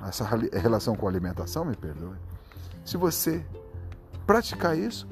essa 0.06 0.25
relação 0.25 0.96
com 0.96 1.06
a 1.06 1.11
alimentação, 1.11 1.64
me 1.64 1.76
perdoe. 1.76 2.16
Se 2.84 2.96
você 2.96 3.44
praticar 4.26 4.76
isso, 4.76 5.06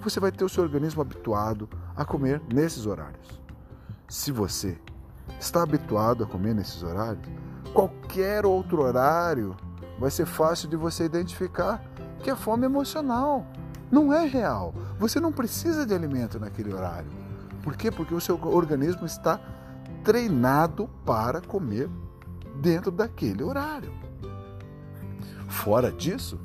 você 0.00 0.20
vai 0.20 0.30
ter 0.30 0.44
o 0.44 0.48
seu 0.48 0.62
organismo 0.62 1.02
habituado 1.02 1.68
a 1.96 2.04
comer 2.04 2.40
nesses 2.52 2.86
horários. 2.86 3.40
Se 4.08 4.30
você 4.30 4.78
está 5.40 5.62
habituado 5.62 6.22
a 6.22 6.26
comer 6.26 6.54
nesses 6.54 6.82
horários, 6.82 7.26
qualquer 7.72 8.46
outro 8.46 8.82
horário 8.82 9.56
vai 9.98 10.10
ser 10.10 10.26
fácil 10.26 10.68
de 10.68 10.76
você 10.76 11.04
identificar 11.04 11.82
que 12.22 12.30
é 12.30 12.36
fome 12.36 12.64
emocional. 12.64 13.46
Não 13.90 14.12
é 14.12 14.26
real. 14.26 14.74
Você 14.98 15.20
não 15.20 15.32
precisa 15.32 15.86
de 15.86 15.94
alimento 15.94 16.40
naquele 16.40 16.72
horário. 16.72 17.10
Por 17.62 17.76
quê? 17.76 17.90
Porque 17.90 18.14
o 18.14 18.20
seu 18.20 18.40
organismo 18.46 19.06
está 19.06 19.40
treinado 20.02 20.88
para 21.04 21.40
comer 21.40 21.88
dentro 22.60 22.90
daquele 22.90 23.42
horário. 23.42 23.92
Fora 25.48 25.90
disso, 25.90 26.38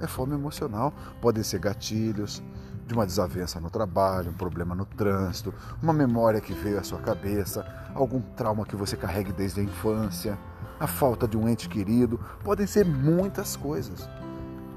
é 0.00 0.06
fome 0.06 0.34
emocional. 0.34 0.92
Podem 1.20 1.42
ser 1.42 1.60
gatilhos 1.60 2.42
de 2.86 2.94
uma 2.94 3.04
desavença 3.04 3.60
no 3.60 3.68
trabalho, 3.68 4.30
um 4.30 4.34
problema 4.34 4.74
no 4.74 4.84
trânsito, 4.84 5.52
uma 5.82 5.92
memória 5.92 6.40
que 6.40 6.52
veio 6.52 6.78
à 6.78 6.84
sua 6.84 7.00
cabeça, 7.00 7.66
algum 7.94 8.20
trauma 8.20 8.64
que 8.64 8.76
você 8.76 8.96
carregue 8.96 9.32
desde 9.32 9.60
a 9.60 9.64
infância, 9.64 10.38
a 10.78 10.86
falta 10.86 11.26
de 11.26 11.36
um 11.36 11.48
ente 11.48 11.68
querido. 11.68 12.18
Podem 12.44 12.66
ser 12.66 12.84
muitas 12.84 13.56
coisas 13.56 14.08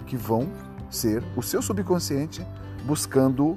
que 0.05 0.17
vão 0.17 0.49
ser 0.89 1.23
o 1.35 1.41
seu 1.41 1.61
subconsciente 1.61 2.45
buscando 2.85 3.55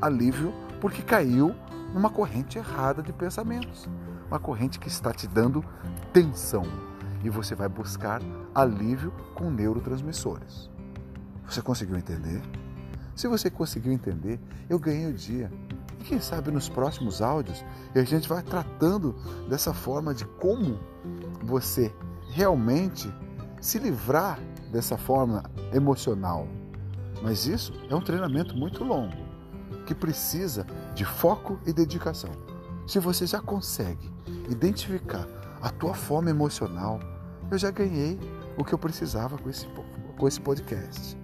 alívio 0.00 0.52
porque 0.80 1.02
caiu 1.02 1.54
numa 1.94 2.10
corrente 2.10 2.58
errada 2.58 3.02
de 3.02 3.12
pensamentos, 3.12 3.88
uma 4.28 4.38
corrente 4.38 4.78
que 4.78 4.88
está 4.88 5.12
te 5.12 5.26
dando 5.26 5.64
tensão 6.12 6.64
e 7.22 7.30
você 7.30 7.54
vai 7.54 7.68
buscar 7.68 8.20
alívio 8.54 9.12
com 9.34 9.50
neurotransmissores. 9.50 10.68
Você 11.48 11.62
conseguiu 11.62 11.96
entender? 11.96 12.42
Se 13.14 13.28
você 13.28 13.48
conseguiu 13.48 13.92
entender, 13.92 14.40
eu 14.68 14.78
ganhei 14.78 15.06
o 15.06 15.12
dia. 15.14 15.50
E 16.04 16.06
quem 16.06 16.20
sabe 16.20 16.50
nos 16.50 16.68
próximos 16.68 17.22
áudios 17.22 17.64
a 17.94 18.04
gente 18.04 18.28
vai 18.28 18.42
tratando 18.42 19.14
dessa 19.48 19.72
forma 19.72 20.12
de 20.12 20.26
como 20.26 20.78
você 21.42 21.94
realmente 22.28 23.10
se 23.58 23.78
livrar 23.78 24.38
dessa 24.70 24.98
forma 24.98 25.44
emocional. 25.72 26.46
Mas 27.22 27.46
isso 27.46 27.72
é 27.88 27.94
um 27.94 28.02
treinamento 28.02 28.54
muito 28.54 28.84
longo, 28.84 29.16
que 29.86 29.94
precisa 29.94 30.66
de 30.94 31.06
foco 31.06 31.58
e 31.64 31.72
dedicação. 31.72 32.30
Se 32.86 32.98
você 32.98 33.26
já 33.26 33.40
consegue 33.40 34.12
identificar 34.50 35.26
a 35.62 35.70
tua 35.70 35.94
fome 35.94 36.28
emocional, 36.30 37.00
eu 37.50 37.56
já 37.56 37.70
ganhei 37.70 38.20
o 38.58 38.64
que 38.64 38.74
eu 38.74 38.78
precisava 38.78 39.38
com 39.38 39.48
esse, 39.48 39.66
com 40.18 40.28
esse 40.28 40.40
podcast. 40.40 41.16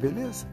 Beleza? 0.00 0.46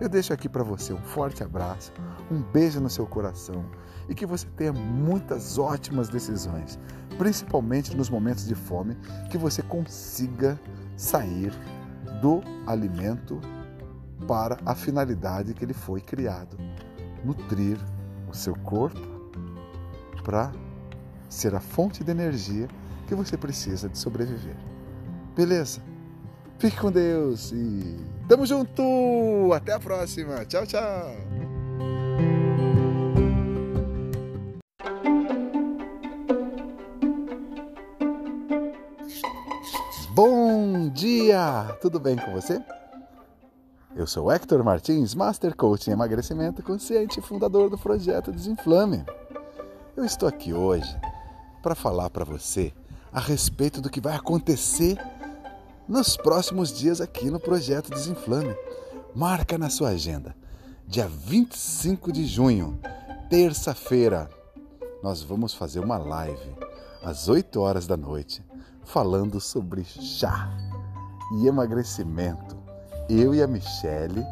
Eu 0.00 0.08
deixo 0.08 0.32
aqui 0.32 0.48
para 0.48 0.62
você 0.62 0.94
um 0.94 1.02
forte 1.02 1.44
abraço, 1.44 1.92
um 2.30 2.40
beijo 2.40 2.80
no 2.80 2.88
seu 2.88 3.06
coração 3.06 3.66
e 4.08 4.14
que 4.14 4.24
você 4.24 4.46
tenha 4.56 4.72
muitas 4.72 5.58
ótimas 5.58 6.08
decisões, 6.08 6.78
principalmente 7.18 7.94
nos 7.94 8.08
momentos 8.08 8.46
de 8.46 8.54
fome, 8.54 8.96
que 9.30 9.36
você 9.36 9.62
consiga 9.62 10.58
sair 10.96 11.52
do 12.22 12.40
alimento 12.66 13.38
para 14.26 14.56
a 14.64 14.74
finalidade 14.74 15.52
que 15.52 15.64
ele 15.64 15.74
foi 15.74 16.00
criado 16.00 16.56
nutrir 17.22 17.78
o 18.26 18.34
seu 18.34 18.54
corpo 18.56 19.00
para 20.24 20.50
ser 21.28 21.54
a 21.54 21.60
fonte 21.60 22.02
de 22.02 22.10
energia 22.10 22.68
que 23.06 23.14
você 23.14 23.36
precisa 23.36 23.88
de 23.88 23.98
sobreviver. 23.98 24.56
Beleza? 25.36 25.82
Fique 26.58 26.78
com 26.78 26.90
Deus 26.90 27.52
e 27.52 28.19
tamo 28.30 28.46
junto! 28.46 29.52
Até 29.52 29.72
a 29.72 29.80
próxima! 29.80 30.44
Tchau, 30.44 30.64
tchau! 30.64 31.16
Bom 40.14 40.88
dia! 40.90 41.76
Tudo 41.80 41.98
bem 41.98 42.14
com 42.14 42.32
você? 42.32 42.62
Eu 43.96 44.06
sou 44.06 44.30
Hector 44.30 44.62
Martins, 44.62 45.12
Master 45.12 45.56
Coach 45.56 45.90
em 45.90 45.92
Emagrecimento 45.92 46.62
Consciente 46.62 47.18
e 47.18 47.22
fundador 47.22 47.68
do 47.68 47.76
projeto 47.76 48.30
Desinflame. 48.30 49.04
Eu 49.96 50.04
estou 50.04 50.28
aqui 50.28 50.54
hoje 50.54 50.96
para 51.60 51.74
falar 51.74 52.08
para 52.10 52.24
você 52.24 52.72
a 53.12 53.18
respeito 53.18 53.80
do 53.80 53.90
que 53.90 54.00
vai 54.00 54.14
acontecer 54.14 54.96
nos 55.90 56.16
próximos 56.16 56.72
dias 56.72 57.00
aqui 57.00 57.28
no 57.32 57.40
projeto 57.40 57.90
Desinflame. 57.90 58.54
Marca 59.12 59.58
na 59.58 59.68
sua 59.68 59.88
agenda. 59.88 60.36
Dia 60.86 61.08
25 61.08 62.12
de 62.12 62.26
junho, 62.26 62.78
terça-feira, 63.28 64.30
nós 65.02 65.20
vamos 65.20 65.52
fazer 65.52 65.80
uma 65.80 65.98
live 65.98 66.54
às 67.02 67.28
8 67.28 67.60
horas 67.60 67.88
da 67.88 67.96
noite 67.96 68.40
falando 68.84 69.40
sobre 69.40 69.82
chá 69.82 70.48
e 71.34 71.48
emagrecimento. 71.48 72.56
Eu 73.08 73.34
e 73.34 73.42
a 73.42 73.48
Michele, 73.48 74.24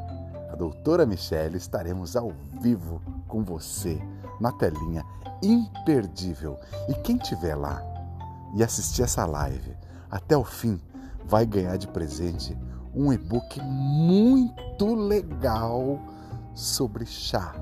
a 0.53 0.55
doutora 0.55 1.05
Michele, 1.05 1.57
estaremos 1.57 2.14
ao 2.14 2.33
vivo 2.61 3.03
com 3.27 3.42
você 3.42 4.01
na 4.40 4.53
telinha 4.53 5.05
imperdível. 5.42 6.57
E 6.88 6.94
quem 6.94 7.16
tiver 7.16 7.57
lá 7.57 7.83
e 8.55 8.62
assistir 8.62 9.03
essa 9.03 9.27
live 9.27 9.77
até 10.09 10.37
o 10.37 10.44
fim 10.44 10.81
vai 11.29 11.45
ganhar 11.45 11.77
de 11.77 11.87
presente 11.87 12.57
um 12.95 13.12
e-book 13.12 13.61
muito 13.62 14.95
legal 14.95 16.01
sobre 16.55 17.05
chá. 17.05 17.55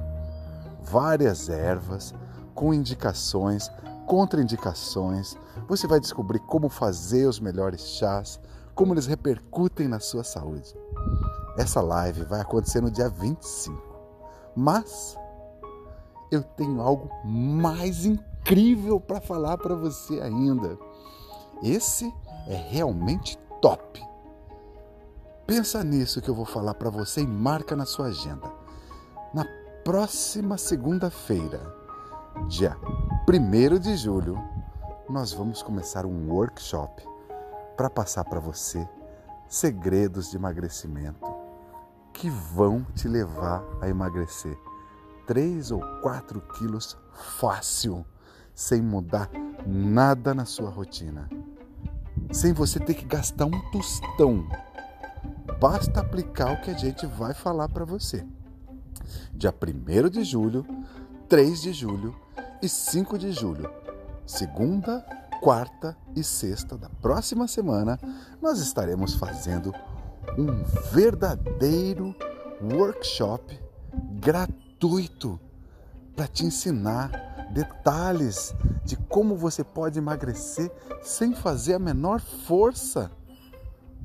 Várias 0.80 1.48
ervas 1.48 2.14
com 2.54 2.72
indicações, 2.72 3.70
contraindicações. 4.06 5.36
Você 5.68 5.86
vai 5.86 5.98
descobrir 5.98 6.38
como 6.38 6.68
fazer 6.68 7.26
os 7.26 7.40
melhores 7.40 7.82
chás, 7.82 8.40
como 8.74 8.94
eles 8.94 9.06
repercutem 9.06 9.88
na 9.88 9.98
sua 9.98 10.22
saúde. 10.22 10.74
Essa 11.58 11.80
live 11.80 12.22
vai 12.22 12.40
acontecer 12.40 12.80
no 12.80 12.90
dia 12.90 13.08
25. 13.08 13.76
Mas 14.54 15.18
eu 16.30 16.42
tenho 16.42 16.80
algo 16.80 17.10
mais 17.24 18.06
incrível 18.06 19.00
para 19.00 19.20
falar 19.20 19.58
para 19.58 19.74
você 19.74 20.20
ainda. 20.20 20.78
Esse 21.62 22.14
é 22.46 22.54
realmente 22.54 23.38
top. 23.60 24.04
Pensa 25.46 25.84
nisso 25.84 26.20
que 26.20 26.28
eu 26.28 26.34
vou 26.34 26.44
falar 26.44 26.74
para 26.74 26.90
você 26.90 27.20
e 27.20 27.26
marca 27.26 27.76
na 27.76 27.86
sua 27.86 28.06
agenda. 28.06 28.52
Na 29.32 29.44
próxima 29.84 30.58
segunda-feira, 30.58 31.60
dia 32.48 32.76
1 33.28 33.78
de 33.78 33.96
julho, 33.96 34.36
nós 35.08 35.32
vamos 35.32 35.62
começar 35.62 36.04
um 36.04 36.32
workshop 36.32 37.02
para 37.76 37.88
passar 37.88 38.24
para 38.24 38.40
você 38.40 38.88
segredos 39.48 40.30
de 40.30 40.36
emagrecimento 40.36 41.36
que 42.12 42.28
vão 42.28 42.84
te 42.94 43.06
levar 43.06 43.62
a 43.80 43.88
emagrecer 43.88 44.58
3 45.26 45.70
ou 45.70 45.80
4 46.00 46.40
quilos 46.58 46.96
fácil, 47.12 48.04
sem 48.54 48.82
mudar 48.82 49.30
nada 49.66 50.34
na 50.34 50.44
sua 50.44 50.70
rotina 50.70 51.28
sem 52.32 52.52
você 52.52 52.78
ter 52.78 52.94
que 52.94 53.04
gastar 53.04 53.46
um 53.46 53.70
tostão. 53.70 54.48
Basta 55.60 56.00
aplicar 56.00 56.52
o 56.52 56.60
que 56.60 56.70
a 56.70 56.74
gente 56.74 57.06
vai 57.06 57.32
falar 57.34 57.68
para 57.68 57.84
você. 57.84 58.24
Dia 59.32 59.52
1 59.52 60.08
de 60.08 60.24
julho, 60.24 60.66
3 61.28 61.62
de 61.62 61.72
julho 61.72 62.14
e 62.62 62.68
5 62.68 63.18
de 63.18 63.32
julho, 63.32 63.70
segunda, 64.26 65.04
quarta 65.40 65.96
e 66.14 66.24
sexta 66.24 66.76
da 66.76 66.88
próxima 66.88 67.46
semana, 67.46 67.98
nós 68.40 68.58
estaremos 68.58 69.14
fazendo 69.14 69.72
um 70.38 70.64
verdadeiro 70.92 72.14
workshop 72.60 73.58
gratuito 74.20 75.38
para 76.14 76.26
te 76.26 76.44
ensinar 76.44 77.48
detalhes 77.52 78.54
de 78.86 78.96
como 78.96 79.34
você 79.34 79.64
pode 79.64 79.98
emagrecer 79.98 80.70
sem 81.02 81.34
fazer 81.34 81.74
a 81.74 81.78
menor 81.78 82.20
força. 82.20 83.10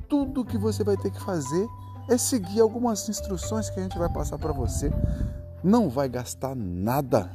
Tudo 0.08 0.44
que 0.44 0.58
você 0.58 0.82
vai 0.82 0.96
ter 0.96 1.12
que 1.12 1.20
fazer 1.20 1.66
é 2.08 2.18
seguir 2.18 2.60
algumas 2.60 3.08
instruções 3.08 3.70
que 3.70 3.78
a 3.78 3.82
gente 3.84 3.96
vai 3.96 4.12
passar 4.12 4.38
para 4.38 4.52
você. 4.52 4.92
Não 5.62 5.88
vai 5.88 6.08
gastar 6.08 6.56
nada. 6.56 7.30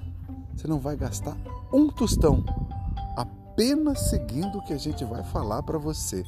Você 0.56 0.68
não 0.68 0.78
vai 0.78 0.98
gastar 0.98 1.38
um 1.72 1.88
tostão 1.88 2.44
apenas 3.16 4.02
seguindo 4.10 4.58
o 4.58 4.64
que 4.66 4.74
a 4.74 4.78
gente 4.78 5.06
vai 5.06 5.24
falar 5.24 5.64
para 5.64 5.78
você. 5.78 6.24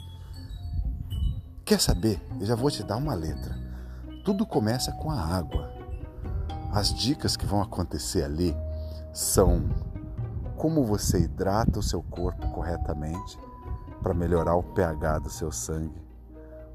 Quer 1.65 1.81
saber? 1.81 2.21
Eu 2.39 2.45
já 2.45 2.55
vou 2.55 2.71
te 2.71 2.81
dar 2.81 2.95
uma 2.95 3.13
letra. 3.13 3.55
Tudo 4.23 4.45
começa 4.45 4.91
com 4.93 5.11
a 5.11 5.19
água. 5.19 5.69
As 6.71 6.93
dicas 6.93 7.35
que 7.35 7.45
vão 7.45 7.61
acontecer 7.61 8.23
ali 8.23 8.55
são 9.11 9.88
como 10.59 10.83
você 10.83 11.19
hidrata 11.19 11.79
o 11.79 11.83
seu 11.83 12.03
corpo 12.03 12.45
corretamente 12.49 13.39
para 14.03 14.13
melhorar 14.13 14.55
o 14.55 14.63
pH 14.63 15.19
do 15.19 15.29
seu 15.29 15.53
sangue. 15.53 16.05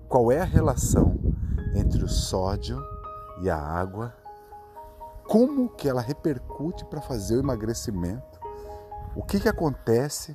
Qual 0.08 0.32
é 0.32 0.40
a 0.40 0.44
relação 0.44 1.14
entre 1.74 2.02
o 2.02 2.08
sódio 2.08 2.82
e 3.42 3.50
a 3.50 3.58
água? 3.58 4.14
Como 5.28 5.68
que 5.68 5.86
ela 5.86 6.00
repercute 6.00 6.82
para 6.86 7.02
fazer 7.02 7.36
o 7.36 7.40
emagrecimento? 7.40 8.40
O 9.14 9.22
que, 9.22 9.38
que 9.38 9.50
acontece 9.50 10.34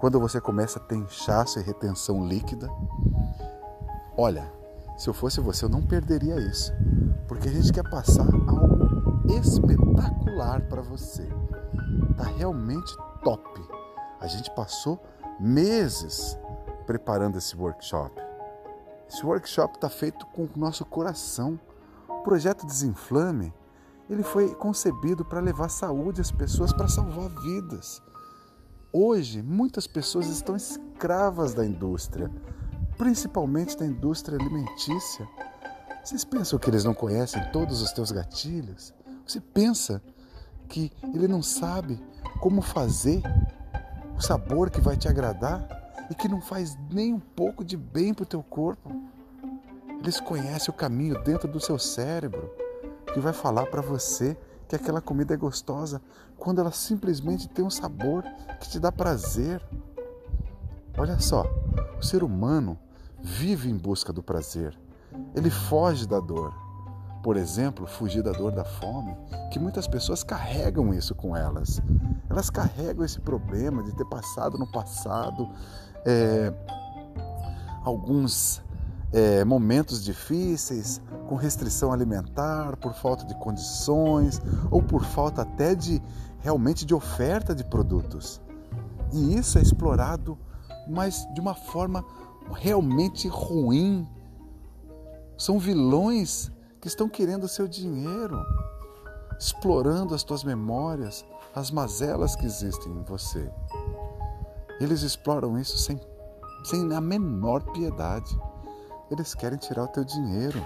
quando 0.00 0.18
você 0.18 0.40
começa 0.40 0.80
a 0.80 0.82
ter 0.82 0.96
inchaço 0.96 1.60
e 1.60 1.62
retenção 1.62 2.26
líquida? 2.26 2.68
Olha, 4.16 4.52
se 4.98 5.08
eu 5.08 5.14
fosse 5.14 5.40
você, 5.40 5.64
eu 5.64 5.68
não 5.68 5.80
perderia 5.80 6.40
isso, 6.40 6.72
porque 7.28 7.48
a 7.48 7.52
gente 7.52 7.72
quer 7.72 7.88
passar 7.88 8.26
algo 8.26 9.30
espetacular 9.30 10.62
para 10.62 10.82
você. 10.82 11.28
Tá 12.20 12.26
realmente 12.26 12.94
top. 13.24 13.42
A 14.20 14.26
gente 14.26 14.50
passou 14.50 15.02
meses 15.40 16.38
preparando 16.84 17.38
esse 17.38 17.56
workshop. 17.56 18.14
Esse 19.08 19.24
workshop 19.24 19.76
está 19.76 19.88
feito 19.88 20.26
com 20.26 20.44
o 20.44 20.50
nosso 20.54 20.84
coração. 20.84 21.58
O 22.06 22.18
projeto 22.22 22.66
Desinflame, 22.66 23.54
ele 24.10 24.22
foi 24.22 24.54
concebido 24.54 25.24
para 25.24 25.40
levar 25.40 25.70
saúde 25.70 26.20
às 26.20 26.30
pessoas, 26.30 26.74
para 26.74 26.88
salvar 26.88 27.30
vidas. 27.40 28.02
Hoje, 28.92 29.40
muitas 29.40 29.86
pessoas 29.86 30.26
estão 30.26 30.54
escravas 30.54 31.54
da 31.54 31.64
indústria, 31.64 32.30
principalmente 32.98 33.78
da 33.78 33.86
indústria 33.86 34.38
alimentícia. 34.38 35.26
Vocês 36.04 36.22
pensam 36.22 36.58
que 36.58 36.68
eles 36.68 36.84
não 36.84 36.92
conhecem 36.92 37.42
todos 37.50 37.80
os 37.80 37.92
teus 37.92 38.12
gatilhos? 38.12 38.92
Você 39.26 39.40
pensa 39.40 40.02
que 40.70 40.92
ele 41.12 41.26
não 41.26 41.42
sabe 41.42 42.00
como 42.40 42.62
fazer 42.62 43.22
o 44.16 44.20
sabor 44.20 44.70
que 44.70 44.80
vai 44.80 44.96
te 44.96 45.08
agradar 45.08 45.66
e 46.10 46.14
que 46.14 46.28
não 46.28 46.40
faz 46.40 46.76
nem 46.90 47.14
um 47.14 47.20
pouco 47.20 47.64
de 47.64 47.76
bem 47.76 48.12
para 48.12 48.24
o 48.24 48.26
teu 48.26 48.42
corpo? 48.42 48.90
Eles 50.00 50.18
conhecem 50.18 50.70
o 50.70 50.76
caminho 50.76 51.22
dentro 51.22 51.46
do 51.46 51.60
seu 51.60 51.78
cérebro 51.78 52.50
que 53.12 53.20
vai 53.20 53.32
falar 53.32 53.66
para 53.66 53.82
você 53.82 54.36
que 54.68 54.76
aquela 54.76 55.00
comida 55.00 55.34
é 55.34 55.36
gostosa 55.36 56.00
quando 56.38 56.60
ela 56.60 56.70
simplesmente 56.70 57.48
tem 57.48 57.64
um 57.64 57.70
sabor 57.70 58.24
que 58.60 58.68
te 58.68 58.78
dá 58.78 58.90
prazer. 58.90 59.60
Olha 60.96 61.18
só, 61.18 61.44
o 61.98 62.02
ser 62.02 62.22
humano 62.22 62.78
vive 63.20 63.68
em 63.68 63.76
busca 63.76 64.12
do 64.12 64.22
prazer. 64.22 64.78
Ele 65.34 65.50
foge 65.50 66.06
da 66.06 66.20
dor. 66.20 66.54
Por 67.22 67.36
exemplo, 67.36 67.86
fugir 67.86 68.22
da 68.22 68.32
dor 68.32 68.50
da 68.50 68.64
fome, 68.64 69.14
que 69.52 69.58
muitas 69.58 69.86
pessoas 69.86 70.22
carregam 70.22 70.94
isso 70.94 71.14
com 71.14 71.36
elas. 71.36 71.80
Elas 72.28 72.48
carregam 72.48 73.04
esse 73.04 73.20
problema 73.20 73.82
de 73.82 73.94
ter 73.94 74.06
passado 74.06 74.56
no 74.56 74.66
passado 74.66 75.48
é, 76.06 76.52
alguns 77.84 78.62
é, 79.12 79.44
momentos 79.44 80.02
difíceis, 80.02 81.00
com 81.28 81.34
restrição 81.34 81.92
alimentar, 81.92 82.76
por 82.76 82.94
falta 82.94 83.24
de 83.24 83.34
condições 83.34 84.40
ou 84.70 84.82
por 84.82 85.04
falta 85.04 85.42
até 85.42 85.74
de 85.74 86.02
realmente 86.38 86.84
de 86.84 86.94
oferta 86.94 87.54
de 87.54 87.64
produtos. 87.64 88.40
E 89.12 89.36
isso 89.36 89.58
é 89.58 89.62
explorado, 89.62 90.38
mas 90.88 91.26
de 91.34 91.40
uma 91.40 91.54
forma 91.54 92.04
realmente 92.54 93.28
ruim. 93.28 94.08
São 95.36 95.58
vilões 95.58 96.50
que 96.80 96.88
estão 96.88 97.08
querendo 97.08 97.44
o 97.44 97.48
seu 97.48 97.68
dinheiro, 97.68 98.42
explorando 99.38 100.14
as 100.14 100.22
tuas 100.22 100.42
memórias, 100.42 101.24
as 101.54 101.70
mazelas 101.70 102.34
que 102.34 102.46
existem 102.46 102.92
em 102.92 103.02
você. 103.02 103.50
Eles 104.80 105.02
exploram 105.02 105.58
isso 105.58 105.76
sem, 105.76 106.00
sem 106.64 106.92
a 106.94 107.00
menor 107.00 107.62
piedade. 107.72 108.38
Eles 109.10 109.34
querem 109.34 109.58
tirar 109.58 109.84
o 109.84 109.88
teu 109.88 110.04
dinheiro. 110.04 110.64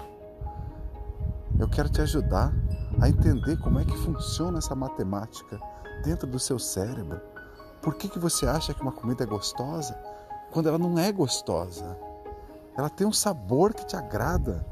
Eu 1.59 1.67
quero 1.67 1.89
te 1.89 2.01
ajudar 2.01 2.53
a 3.01 3.09
entender 3.09 3.57
como 3.57 3.79
é 3.79 3.85
que 3.85 3.97
funciona 3.97 4.59
essa 4.59 4.75
matemática 4.75 5.59
dentro 6.03 6.27
do 6.27 6.39
seu 6.39 6.57
cérebro. 6.57 7.19
Por 7.81 7.95
que, 7.95 8.07
que 8.07 8.19
você 8.19 8.47
acha 8.47 8.73
que 8.73 8.81
uma 8.81 8.91
comida 8.91 9.23
é 9.23 9.27
gostosa 9.27 9.97
quando 10.51 10.69
ela 10.69 10.77
não 10.77 10.97
é 10.97 11.11
gostosa? 11.11 11.97
Ela 12.77 12.89
tem 12.89 13.05
um 13.05 13.13
sabor 13.13 13.73
que 13.73 13.85
te 13.85 13.95
agrada. 13.95 14.65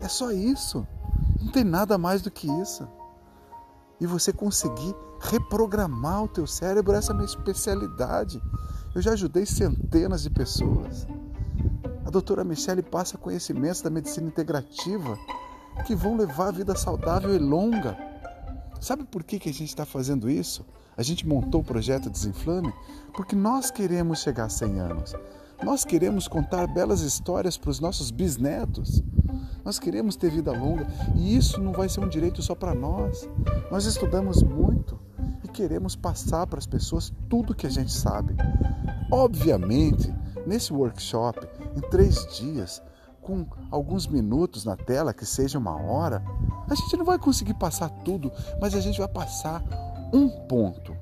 É 0.00 0.08
só 0.08 0.30
isso. 0.30 0.86
Não 1.40 1.52
tem 1.52 1.64
nada 1.64 1.96
mais 1.98 2.22
do 2.22 2.30
que 2.30 2.46
isso. 2.60 2.86
E 4.00 4.06
você 4.06 4.32
conseguir 4.32 4.94
reprogramar 5.20 6.24
o 6.24 6.28
teu 6.28 6.46
cérebro, 6.46 6.94
essa 6.94 7.12
é 7.12 7.14
a 7.14 7.16
minha 7.16 7.26
especialidade. 7.26 8.40
Eu 8.94 9.00
já 9.00 9.12
ajudei 9.12 9.46
centenas 9.46 10.22
de 10.22 10.30
pessoas. 10.30 11.06
A 12.04 12.10
doutora 12.10 12.44
Michele 12.44 12.82
passa 12.82 13.18
conhecimentos 13.18 13.82
da 13.82 13.90
medicina 13.90 14.28
integrativa 14.28 15.18
que 15.86 15.94
vão 15.94 16.16
levar 16.16 16.48
a 16.48 16.52
vida 16.52 16.74
saudável 16.74 17.34
e 17.34 17.38
longa. 17.38 17.96
Sabe 18.80 19.04
por 19.04 19.24
que, 19.24 19.38
que 19.38 19.48
a 19.48 19.52
gente 19.52 19.68
está 19.68 19.84
fazendo 19.84 20.30
isso? 20.30 20.64
A 20.96 21.02
gente 21.02 21.26
montou 21.26 21.60
o 21.60 21.64
projeto 21.64 22.08
Desinflame 22.08 22.72
porque 23.14 23.36
nós 23.36 23.70
queremos 23.70 24.20
chegar 24.20 24.44
a 24.44 24.48
100 24.48 24.80
anos. 24.80 25.14
Nós 25.62 25.84
queremos 25.84 26.28
contar 26.28 26.66
belas 26.66 27.00
histórias 27.00 27.56
para 27.56 27.70
os 27.70 27.80
nossos 27.80 28.10
bisnetos. 28.10 29.02
Nós 29.66 29.80
queremos 29.80 30.14
ter 30.14 30.30
vida 30.30 30.52
longa 30.52 30.86
e 31.16 31.36
isso 31.36 31.60
não 31.60 31.72
vai 31.72 31.88
ser 31.88 31.98
um 31.98 32.08
direito 32.08 32.40
só 32.40 32.54
para 32.54 32.72
nós. 32.72 33.28
Nós 33.68 33.84
estudamos 33.84 34.40
muito 34.40 34.96
e 35.42 35.48
queremos 35.48 35.96
passar 35.96 36.46
para 36.46 36.60
as 36.60 36.66
pessoas 36.66 37.12
tudo 37.28 37.52
que 37.52 37.66
a 37.66 37.70
gente 37.70 37.90
sabe. 37.90 38.36
Obviamente, 39.10 40.14
nesse 40.46 40.72
workshop, 40.72 41.48
em 41.76 41.80
três 41.90 42.24
dias, 42.36 42.80
com 43.20 43.44
alguns 43.68 44.06
minutos 44.06 44.64
na 44.64 44.76
tela, 44.76 45.12
que 45.12 45.26
seja 45.26 45.58
uma 45.58 45.74
hora, 45.74 46.22
a 46.70 46.74
gente 46.76 46.96
não 46.96 47.04
vai 47.04 47.18
conseguir 47.18 47.54
passar 47.54 47.88
tudo, 48.04 48.30
mas 48.60 48.72
a 48.72 48.80
gente 48.80 49.00
vai 49.00 49.08
passar 49.08 49.64
um 50.12 50.28
ponto 50.46 50.96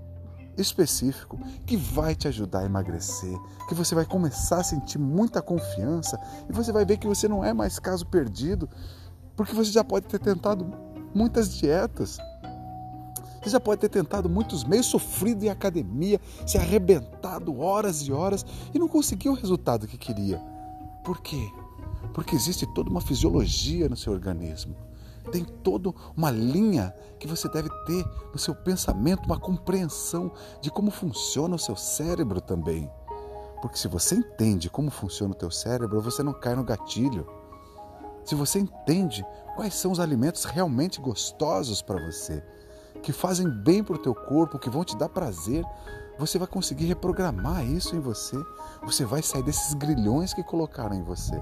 específico 0.56 1.38
que 1.66 1.76
vai 1.76 2.14
te 2.14 2.28
ajudar 2.28 2.60
a 2.60 2.64
emagrecer, 2.64 3.36
que 3.68 3.74
você 3.74 3.94
vai 3.94 4.04
começar 4.04 4.58
a 4.58 4.64
sentir 4.64 4.98
muita 4.98 5.42
confiança 5.42 6.20
e 6.48 6.52
você 6.52 6.72
vai 6.72 6.84
ver 6.84 6.96
que 6.98 7.06
você 7.06 7.28
não 7.28 7.44
é 7.44 7.52
mais 7.52 7.78
caso 7.78 8.06
perdido, 8.06 8.68
porque 9.36 9.54
você 9.54 9.70
já 9.70 9.82
pode 9.82 10.06
ter 10.06 10.18
tentado 10.18 10.66
muitas 11.14 11.54
dietas. 11.54 12.18
Você 13.42 13.50
já 13.50 13.60
pode 13.60 13.80
ter 13.80 13.90
tentado 13.90 14.28
muitos 14.28 14.64
meios, 14.64 14.86
sofrido 14.86 15.44
em 15.44 15.50
academia, 15.50 16.18
se 16.46 16.56
arrebentado 16.56 17.60
horas 17.60 18.00
e 18.00 18.12
horas 18.12 18.44
e 18.72 18.78
não 18.78 18.88
conseguiu 18.88 19.32
o 19.32 19.34
resultado 19.34 19.86
que 19.86 19.98
queria. 19.98 20.38
Por 21.04 21.20
quê? 21.20 21.50
Porque 22.14 22.34
existe 22.34 22.66
toda 22.74 22.88
uma 22.88 23.02
fisiologia 23.02 23.88
no 23.88 23.96
seu 23.96 24.12
organismo. 24.12 24.74
Tem 25.30 25.44
toda 25.44 25.92
uma 26.16 26.30
linha 26.30 26.94
que 27.18 27.26
você 27.26 27.48
deve 27.48 27.68
ter 27.86 28.04
no 28.32 28.38
seu 28.38 28.54
pensamento, 28.54 29.24
uma 29.24 29.38
compreensão 29.38 30.32
de 30.60 30.70
como 30.70 30.90
funciona 30.90 31.56
o 31.56 31.58
seu 31.58 31.76
cérebro 31.76 32.40
também. 32.40 32.90
Porque 33.62 33.78
se 33.78 33.88
você 33.88 34.14
entende 34.14 34.68
como 34.68 34.90
funciona 34.90 35.32
o 35.32 35.36
teu 35.36 35.50
cérebro, 35.50 36.00
você 36.00 36.22
não 36.22 36.34
cai 36.34 36.54
no 36.54 36.64
gatilho. 36.64 37.26
Se 38.24 38.34
você 38.34 38.58
entende 38.58 39.24
quais 39.56 39.74
são 39.74 39.92
os 39.92 40.00
alimentos 40.00 40.44
realmente 40.44 41.00
gostosos 41.00 41.80
para 41.80 42.04
você, 42.04 42.44
que 43.02 43.12
fazem 43.12 43.48
bem 43.48 43.82
para 43.82 43.96
o 43.96 43.98
teu 43.98 44.14
corpo, 44.14 44.58
que 44.58 44.70
vão 44.70 44.84
te 44.84 44.96
dar 44.96 45.08
prazer, 45.08 45.64
você 46.18 46.38
vai 46.38 46.46
conseguir 46.46 46.86
reprogramar 46.86 47.64
isso 47.64 47.96
em 47.96 48.00
você. 48.00 48.36
Você 48.84 49.04
vai 49.04 49.22
sair 49.22 49.42
desses 49.42 49.74
grilhões 49.74 50.32
que 50.32 50.42
colocaram 50.42 50.94
em 50.94 51.02
você. 51.02 51.40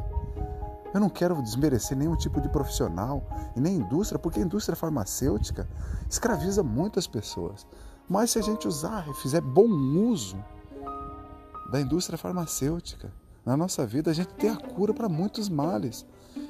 Eu 0.93 1.01
não 1.01 1.09
quero 1.09 1.41
desmerecer 1.43 1.97
nenhum 1.97 2.17
tipo 2.17 2.41
de 2.41 2.49
profissional 2.49 3.23
e 3.57 3.61
nem 3.61 3.77
indústria, 3.77 4.19
porque 4.19 4.41
a 4.41 4.43
indústria 4.43 4.77
farmacêutica 4.77 5.69
escraviza 6.09 6.63
muitas 6.63 7.07
pessoas. 7.07 7.67
Mas 8.09 8.31
se 8.31 8.39
a 8.39 8.43
gente 8.43 8.69
usar 8.69 9.09
e 9.09 9.15
fizer 9.15 9.41
bom 9.41 9.69
uso 9.69 10.37
da 11.71 11.81
indústria 11.81 12.19
farmacêutica 12.19 13.11
na 13.45 13.57
nossa 13.57 13.87
vida, 13.87 14.11
a 14.11 14.15
gente 14.15 14.35
tem 14.35 14.51
a 14.51 14.57
cura 14.57 14.93
para 14.93 15.09
muitos 15.09 15.49
males. 15.49 16.05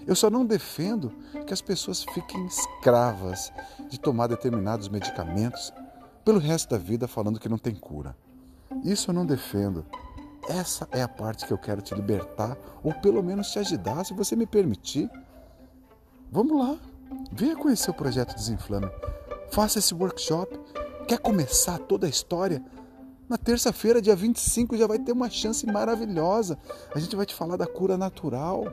Eu 0.06 0.16
só 0.16 0.28
não 0.28 0.44
defendo 0.44 1.12
que 1.46 1.52
as 1.52 1.62
pessoas 1.62 2.02
fiquem 2.02 2.44
escravas 2.46 3.52
de 3.88 3.98
tomar 4.00 4.26
determinados 4.26 4.88
medicamentos 4.88 5.72
pelo 6.24 6.38
resto 6.38 6.70
da 6.70 6.78
vida 6.78 7.06
falando 7.06 7.38
que 7.38 7.48
não 7.48 7.58
tem 7.58 7.74
cura. 7.74 8.16
Isso 8.84 9.10
eu 9.10 9.14
não 9.14 9.26
defendo. 9.26 9.84
Essa 10.48 10.88
é 10.90 11.02
a 11.02 11.08
parte 11.08 11.46
que 11.46 11.52
eu 11.52 11.58
quero 11.58 11.80
te 11.80 11.94
libertar, 11.94 12.56
ou 12.82 12.92
pelo 12.94 13.22
menos 13.22 13.50
te 13.50 13.58
ajudar, 13.58 14.04
se 14.04 14.12
você 14.12 14.34
me 14.34 14.46
permitir. 14.46 15.10
Vamos 16.30 16.58
lá, 16.58 16.78
venha 17.30 17.56
conhecer 17.56 17.90
o 17.90 17.94
projeto 17.94 18.34
Desinflame. 18.34 18.90
Faça 19.50 19.78
esse 19.78 19.94
workshop. 19.94 20.58
Quer 21.06 21.18
começar 21.18 21.78
toda 21.78 22.06
a 22.06 22.10
história? 22.10 22.62
Na 23.28 23.36
terça-feira, 23.38 24.02
dia 24.02 24.16
25, 24.16 24.76
já 24.76 24.86
vai 24.86 24.98
ter 24.98 25.12
uma 25.12 25.30
chance 25.30 25.66
maravilhosa. 25.66 26.58
A 26.94 26.98
gente 26.98 27.14
vai 27.14 27.24
te 27.24 27.34
falar 27.34 27.56
da 27.56 27.66
cura 27.66 27.96
natural. 27.96 28.64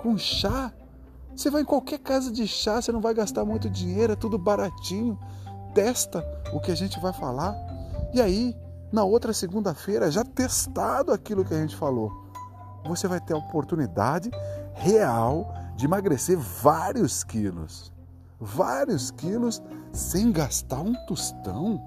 Com 0.00 0.16
chá. 0.16 0.72
Você 1.34 1.50
vai 1.50 1.62
em 1.62 1.64
qualquer 1.64 1.98
casa 1.98 2.30
de 2.30 2.46
chá, 2.46 2.80
você 2.80 2.92
não 2.92 3.00
vai 3.00 3.12
gastar 3.12 3.44
muito 3.44 3.68
dinheiro, 3.68 4.12
é 4.12 4.16
tudo 4.16 4.38
baratinho. 4.38 5.18
Testa 5.74 6.24
o 6.52 6.60
que 6.60 6.70
a 6.70 6.74
gente 6.74 6.98
vai 7.00 7.12
falar. 7.12 7.54
E 8.14 8.20
aí, 8.20 8.56
na 8.96 9.04
outra 9.04 9.34
segunda-feira, 9.34 10.10
já 10.10 10.24
testado 10.24 11.12
aquilo 11.12 11.44
que 11.44 11.52
a 11.52 11.60
gente 11.60 11.76
falou, 11.76 12.10
você 12.86 13.06
vai 13.06 13.20
ter 13.20 13.34
a 13.34 13.36
oportunidade 13.36 14.30
real 14.72 15.52
de 15.76 15.84
emagrecer 15.84 16.38
vários 16.38 17.22
quilos. 17.22 17.92
Vários 18.40 19.10
quilos 19.10 19.62
sem 19.92 20.32
gastar 20.32 20.80
um 20.80 20.94
tostão, 21.06 21.78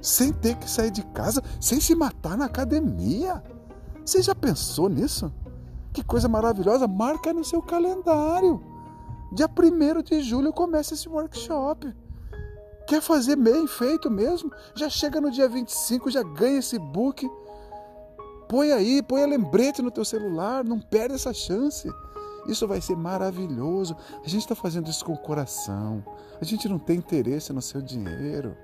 sem 0.00 0.32
ter 0.32 0.54
que 0.54 0.70
sair 0.70 0.92
de 0.92 1.02
casa, 1.06 1.42
sem 1.60 1.80
se 1.80 1.96
matar 1.96 2.38
na 2.38 2.44
academia. 2.44 3.42
Você 4.06 4.22
já 4.22 4.34
pensou 4.34 4.88
nisso? 4.88 5.32
Que 5.92 6.04
coisa 6.04 6.28
maravilhosa! 6.28 6.86
Marca 6.86 7.32
no 7.32 7.42
seu 7.42 7.60
calendário. 7.60 8.62
Dia 9.32 9.48
1 9.48 10.02
de 10.02 10.22
julho 10.22 10.52
começa 10.52 10.94
esse 10.94 11.08
workshop. 11.08 11.92
Quer 12.90 13.00
fazer 13.00 13.36
bem 13.36 13.68
feito 13.68 14.10
mesmo? 14.10 14.50
Já 14.74 14.90
chega 14.90 15.20
no 15.20 15.30
dia 15.30 15.48
25, 15.48 16.10
já 16.10 16.24
ganha 16.24 16.58
esse 16.58 16.76
book. 16.76 17.24
Põe 18.48 18.72
aí, 18.72 19.00
põe 19.00 19.22
a 19.22 19.26
lembrete 19.28 19.80
no 19.80 19.92
teu 19.92 20.04
celular, 20.04 20.64
não 20.64 20.80
perde 20.80 21.14
essa 21.14 21.32
chance. 21.32 21.88
Isso 22.48 22.66
vai 22.66 22.80
ser 22.80 22.96
maravilhoso. 22.96 23.96
A 24.24 24.28
gente 24.28 24.40
está 24.42 24.56
fazendo 24.56 24.90
isso 24.90 25.04
com 25.04 25.12
o 25.12 25.18
coração. 25.18 26.04
A 26.40 26.44
gente 26.44 26.68
não 26.68 26.80
tem 26.80 26.96
interesse 26.96 27.52
no 27.52 27.62
seu 27.62 27.80
dinheiro. 27.80 28.56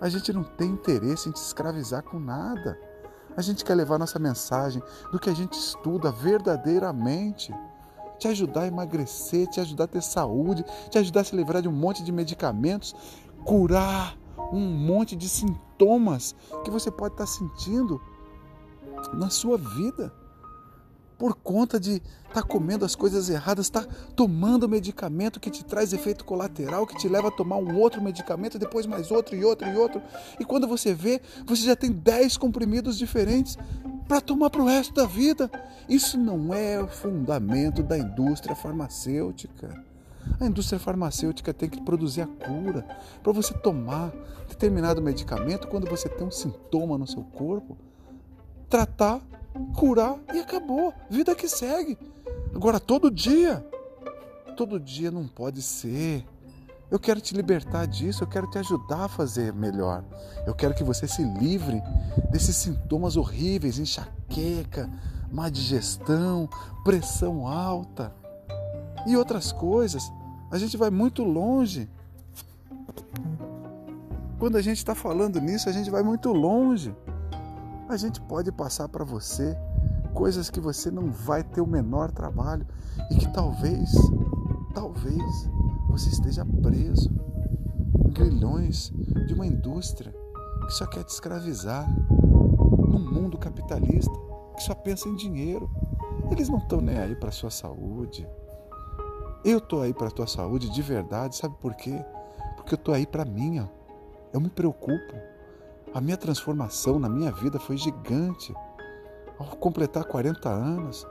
A 0.00 0.08
gente 0.08 0.32
não 0.32 0.44
tem 0.44 0.70
interesse 0.70 1.28
em 1.28 1.32
te 1.32 1.42
escravizar 1.42 2.04
com 2.04 2.20
nada. 2.20 2.78
A 3.36 3.42
gente 3.42 3.64
quer 3.64 3.74
levar 3.74 3.98
nossa 3.98 4.20
mensagem 4.20 4.80
do 5.10 5.18
que 5.18 5.28
a 5.28 5.34
gente 5.34 5.54
estuda 5.54 6.12
verdadeiramente 6.12 7.52
te 8.20 8.28
ajudar 8.28 8.62
a 8.62 8.66
emagrecer, 8.66 9.46
te 9.48 9.60
ajudar 9.60 9.84
a 9.84 9.88
ter 9.88 10.02
saúde, 10.02 10.64
te 10.90 10.98
ajudar 10.98 11.22
a 11.22 11.24
se 11.24 11.34
livrar 11.34 11.62
de 11.62 11.68
um 11.68 11.72
monte 11.72 12.04
de 12.04 12.12
medicamentos 12.12 12.94
curar 13.44 14.16
um 14.52 14.60
monte 14.60 15.14
de 15.16 15.28
sintomas 15.28 16.34
que 16.64 16.70
você 16.70 16.90
pode 16.90 17.14
estar 17.14 17.26
sentindo 17.26 18.00
na 19.14 19.30
sua 19.30 19.56
vida 19.56 20.12
por 21.20 21.34
conta 21.34 21.78
de 21.78 21.96
estar 21.96 22.40
tá 22.40 22.42
comendo 22.42 22.82
as 22.82 22.94
coisas 22.94 23.28
erradas, 23.28 23.66
estar 23.66 23.84
tá 23.84 23.94
tomando 24.16 24.66
medicamento 24.66 25.38
que 25.38 25.50
te 25.50 25.62
traz 25.62 25.92
efeito 25.92 26.24
colateral, 26.24 26.86
que 26.86 26.96
te 26.96 27.08
leva 27.08 27.28
a 27.28 27.30
tomar 27.30 27.56
um 27.56 27.76
outro 27.76 28.00
medicamento, 28.00 28.58
depois 28.58 28.86
mais 28.86 29.10
outro 29.10 29.36
e 29.36 29.44
outro 29.44 29.68
e 29.68 29.76
outro. 29.76 30.00
E 30.40 30.46
quando 30.46 30.66
você 30.66 30.94
vê, 30.94 31.20
você 31.46 31.62
já 31.62 31.76
tem 31.76 31.92
10 31.92 32.38
comprimidos 32.38 32.96
diferentes 32.96 33.58
para 34.08 34.22
tomar 34.22 34.48
para 34.48 34.62
o 34.62 34.66
resto 34.66 34.94
da 34.94 35.04
vida. 35.04 35.50
Isso 35.86 36.16
não 36.16 36.54
é 36.54 36.82
o 36.82 36.88
fundamento 36.88 37.82
da 37.82 37.98
indústria 37.98 38.56
farmacêutica. 38.56 39.89
A 40.40 40.46
indústria 40.46 40.78
farmacêutica 40.78 41.52
tem 41.52 41.68
que 41.68 41.82
produzir 41.82 42.22
a 42.22 42.26
cura 42.26 42.86
para 43.22 43.32
você 43.32 43.52
tomar 43.54 44.12
determinado 44.48 45.02
medicamento 45.02 45.68
quando 45.68 45.88
você 45.88 46.08
tem 46.08 46.26
um 46.26 46.30
sintoma 46.30 46.96
no 46.96 47.06
seu 47.06 47.22
corpo, 47.22 47.76
tratar, 48.68 49.20
curar 49.76 50.16
e 50.32 50.38
acabou. 50.38 50.94
Vida 51.10 51.34
que 51.34 51.48
segue. 51.48 51.98
Agora 52.54 52.80
todo 52.80 53.10
dia, 53.10 53.64
todo 54.56 54.80
dia 54.80 55.10
não 55.10 55.26
pode 55.26 55.62
ser. 55.62 56.26
Eu 56.90 56.98
quero 56.98 57.20
te 57.20 57.34
libertar 57.34 57.86
disso, 57.86 58.24
eu 58.24 58.26
quero 58.26 58.50
te 58.50 58.58
ajudar 58.58 59.04
a 59.04 59.08
fazer 59.08 59.52
melhor. 59.52 60.04
Eu 60.46 60.54
quero 60.54 60.74
que 60.74 60.82
você 60.82 61.06
se 61.06 61.22
livre 61.22 61.80
desses 62.30 62.56
sintomas 62.56 63.16
horríveis, 63.16 63.78
enxaqueca, 63.78 64.90
má 65.30 65.48
digestão, 65.48 66.48
pressão 66.82 67.46
alta 67.46 68.19
e 69.06 69.16
outras 69.16 69.52
coisas. 69.52 70.12
A 70.50 70.58
gente 70.58 70.76
vai 70.76 70.90
muito 70.90 71.22
longe. 71.22 71.88
Quando 74.38 74.56
a 74.56 74.62
gente 74.62 74.78
está 74.78 74.94
falando 74.94 75.40
nisso, 75.40 75.68
a 75.68 75.72
gente 75.72 75.90
vai 75.90 76.02
muito 76.02 76.32
longe. 76.32 76.94
A 77.88 77.96
gente 77.96 78.20
pode 78.20 78.50
passar 78.50 78.88
para 78.88 79.04
você 79.04 79.56
coisas 80.14 80.50
que 80.50 80.60
você 80.60 80.90
não 80.90 81.10
vai 81.10 81.42
ter 81.42 81.60
o 81.60 81.66
menor 81.66 82.10
trabalho 82.10 82.66
e 83.10 83.16
que 83.16 83.32
talvez, 83.32 83.92
talvez 84.74 85.48
você 85.88 86.08
esteja 86.08 86.44
preso 86.44 87.10
em 88.04 88.10
grilhões 88.10 88.92
de 89.26 89.34
uma 89.34 89.46
indústria 89.46 90.14
que 90.66 90.72
só 90.72 90.86
quer 90.86 91.04
te 91.04 91.10
escravizar 91.10 91.88
num 92.10 93.12
mundo 93.12 93.38
capitalista 93.38 94.12
que 94.56 94.62
só 94.62 94.74
pensa 94.74 95.08
em 95.08 95.16
dinheiro. 95.16 95.70
Eles 96.30 96.48
não 96.48 96.58
estão 96.58 96.80
nem 96.80 96.98
aí 96.98 97.14
para 97.16 97.30
sua 97.30 97.50
saúde, 97.50 98.28
eu 99.44 99.58
estou 99.58 99.82
aí 99.82 99.94
para 99.94 100.10
tua 100.10 100.26
saúde 100.26 100.68
de 100.70 100.82
verdade, 100.82 101.36
sabe 101.36 101.54
por 101.60 101.74
quê? 101.74 102.04
Porque 102.56 102.74
eu 102.74 102.78
estou 102.78 102.94
aí 102.94 103.06
para 103.06 103.24
minha. 103.24 103.70
Eu 104.32 104.40
me 104.40 104.50
preocupo. 104.50 105.14
A 105.94 106.00
minha 106.00 106.16
transformação 106.16 106.98
na 106.98 107.08
minha 107.08 107.32
vida 107.32 107.58
foi 107.58 107.76
gigante. 107.76 108.54
Ao 109.38 109.46
completar 109.56 110.04
40 110.04 110.48
anos, 110.48 111.06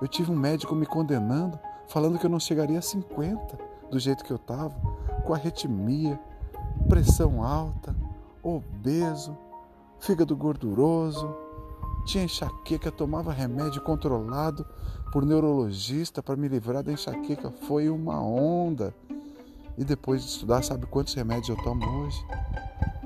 eu 0.00 0.06
tive 0.06 0.30
um 0.30 0.36
médico 0.36 0.74
me 0.74 0.86
condenando, 0.86 1.58
falando 1.88 2.18
que 2.18 2.26
eu 2.26 2.30
não 2.30 2.38
chegaria 2.38 2.78
a 2.78 2.82
50 2.82 3.58
do 3.90 3.98
jeito 3.98 4.24
que 4.24 4.30
eu 4.30 4.36
estava, 4.36 4.74
com 5.24 5.34
arritmia, 5.34 6.20
pressão 6.88 7.42
alta, 7.42 7.94
obeso, 8.42 9.36
fígado 9.98 10.36
gorduroso, 10.36 11.34
tinha 12.04 12.24
enxaqueca, 12.24 12.90
tomava 12.90 13.32
remédio 13.32 13.82
controlado 13.82 14.64
por 15.12 15.24
neurologista 15.24 16.22
para 16.22 16.36
me 16.36 16.48
livrar 16.48 16.82
da 16.82 16.92
enxaqueca. 16.92 17.50
Foi 17.66 17.88
uma 17.88 18.20
onda. 18.20 18.94
E 19.76 19.84
depois 19.84 20.22
de 20.22 20.28
estudar, 20.28 20.62
sabe 20.62 20.86
quantos 20.86 21.14
remédios 21.14 21.48
eu 21.48 21.64
tomo 21.64 21.84
hoje? 21.84 22.24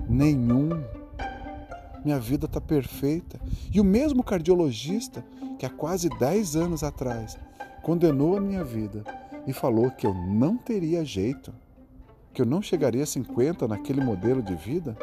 Nenhum. 0.09 0.71
Minha 2.05 2.19
vida 2.19 2.47
está 2.47 2.61
perfeita. 2.61 3.41
E 3.73 3.81
o 3.81 3.85
mesmo 3.85 4.23
cardiologista 4.23 5.25
que 5.59 5.65
há 5.65 5.71
quase 5.71 6.09
10 6.09 6.57
anos 6.57 6.83
atrás 6.83 7.39
condenou 7.83 8.37
a 8.37 8.41
minha 8.41 8.65
vida 8.65 9.05
e 9.47 9.53
falou 9.53 9.91
que 9.91 10.07
eu 10.07 10.15
não 10.15 10.57
teria 10.57 11.05
jeito, 11.05 11.53
que 12.33 12.43
eu 12.43 12.47
não 12.47 12.61
chegaria 12.61 13.03
a 13.03 13.07
50 13.07 13.69
naquele 13.69 14.01
modelo 14.01 14.43
de 14.43 14.55
vida, 14.55 14.97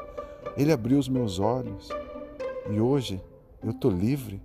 ele 0.57 0.71
abriu 0.71 0.99
os 0.99 1.07
meus 1.07 1.39
olhos. 1.39 1.89
E 2.69 2.79
hoje 2.79 3.21
eu 3.63 3.71
estou 3.71 3.91
livre 3.91 4.41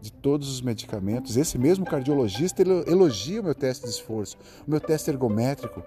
de 0.00 0.12
todos 0.12 0.48
os 0.48 0.60
medicamentos. 0.60 1.36
Esse 1.36 1.56
mesmo 1.56 1.84
cardiologista 1.84 2.62
elogia 2.62 3.40
o 3.40 3.44
meu 3.44 3.54
teste 3.54 3.84
de 3.84 3.90
esforço, 3.90 4.36
o 4.66 4.70
meu 4.70 4.80
teste 4.80 5.10
ergométrico, 5.10 5.82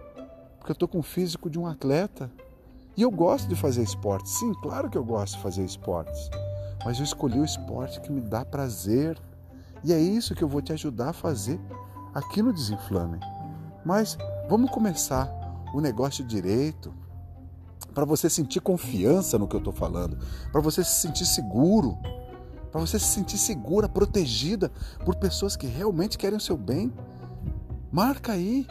porque 0.58 0.72
eu 0.72 0.74
estou 0.74 0.88
com 0.88 1.00
o 1.00 1.04
físico 1.04 1.50
de 1.50 1.60
um 1.60 1.68
atleta. 1.68 2.32
E 2.96 3.04
eu 3.04 3.12
gosto 3.12 3.48
de 3.48 3.56
fazer 3.56 3.84
esporte. 3.84 4.28
Sim, 4.30 4.54
claro 4.56 4.90
que 4.90 4.98
eu 4.98 5.04
gosto 5.04 5.36
de 5.36 5.44
fazer 5.44 5.63
esportes. 5.63 6.30
Mas 6.84 6.98
eu 6.98 7.04
escolhi 7.04 7.40
o 7.40 7.46
esporte 7.46 8.02
que 8.02 8.12
me 8.12 8.22
dá 8.22 8.44
prazer. 8.44 9.22
E 9.84 9.94
é 9.94 10.00
isso 10.00 10.34
que 10.34 10.44
eu 10.44 10.48
vou 10.48 10.63
te 10.63 10.74
ajudar 10.74 11.10
a 11.10 11.13
fazer 11.13 11.60
aqui 12.13 12.42
no 12.42 12.52
Desinflame. 12.52 13.20
Mas 13.86 14.18
vamos 14.50 14.72
começar 14.72 15.32
o 15.76 15.80
negócio 15.80 16.26
direito 16.26 16.92
para 17.94 18.04
você 18.04 18.30
sentir 18.30 18.62
confiança 18.62 19.38
no 19.38 19.48
que 19.48 19.56
eu 19.56 19.60
estou 19.60 19.74
falando, 19.74 20.18
para 20.52 20.62
você 20.62 20.84
se 20.84 21.02
sentir 21.02 21.26
seguro 21.26 21.98
para 22.78 22.86
você 22.86 23.00
se 23.00 23.08
sentir 23.08 23.40
segura, 23.40 23.90
protegida 23.90 24.72
por 25.04 25.16
pessoas 25.16 25.56
que 25.56 25.66
realmente 25.66 26.16
querem 26.16 26.38
o 26.38 26.42
seu 26.42 26.56
bem. 26.56 26.94
Marca 27.92 28.34
aí, 28.34 28.68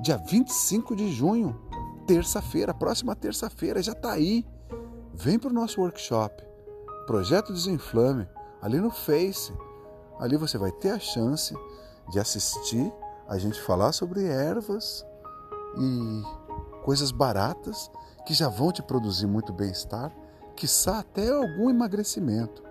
dia 0.00 0.16
25 0.16 0.96
de 0.96 1.12
junho, 1.12 1.60
terça-feira, 2.06 2.72
próxima 2.72 3.14
terça-feira, 3.14 3.82
já 3.82 3.92
está 3.92 4.12
aí. 4.12 4.46
Vem 5.12 5.38
para 5.38 5.50
o 5.50 5.52
nosso 5.52 5.82
workshop, 5.82 6.42
Projeto 7.06 7.52
Desinflame, 7.52 8.26
ali 8.62 8.80
no 8.80 8.90
Face. 8.90 9.52
Ali 10.18 10.38
você 10.38 10.56
vai 10.56 10.72
ter 10.72 10.92
a 10.92 10.98
chance 10.98 11.54
de 12.10 12.18
assistir 12.18 12.90
a 13.28 13.36
gente 13.36 13.60
falar 13.60 13.92
sobre 13.92 14.24
ervas 14.24 15.04
e 15.76 16.22
coisas 16.82 17.10
baratas 17.10 17.90
que 18.24 18.32
já 18.32 18.48
vão 18.48 18.72
te 18.72 18.82
produzir 18.82 19.26
muito 19.26 19.52
bem-estar, 19.52 20.10
quiçá 20.56 21.00
até 21.00 21.28
algum 21.28 21.68
emagrecimento. 21.68 22.69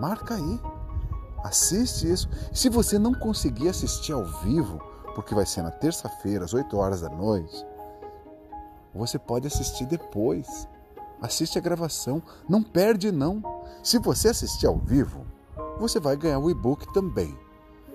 Marca 0.00 0.34
aí. 0.34 0.60
Assiste 1.44 2.10
isso. 2.10 2.28
Se 2.52 2.68
você 2.68 2.98
não 2.98 3.14
conseguir 3.14 3.68
assistir 3.68 4.12
ao 4.12 4.24
vivo, 4.24 4.80
porque 5.14 5.34
vai 5.34 5.44
ser 5.44 5.62
na 5.62 5.70
terça-feira, 5.70 6.44
às 6.44 6.54
8 6.54 6.76
horas 6.76 7.02
da 7.02 7.08
noite, 7.08 7.66
você 8.94 9.18
pode 9.18 9.46
assistir 9.46 9.86
depois. 9.86 10.66
Assiste 11.20 11.58
a 11.58 11.60
gravação, 11.60 12.22
não 12.48 12.62
perde 12.62 13.12
não. 13.12 13.42
Se 13.82 13.98
você 13.98 14.28
assistir 14.28 14.66
ao 14.66 14.78
vivo, 14.78 15.26
você 15.78 16.00
vai 16.00 16.16
ganhar 16.16 16.38
o 16.38 16.50
e-book 16.50 16.90
também. 16.92 17.38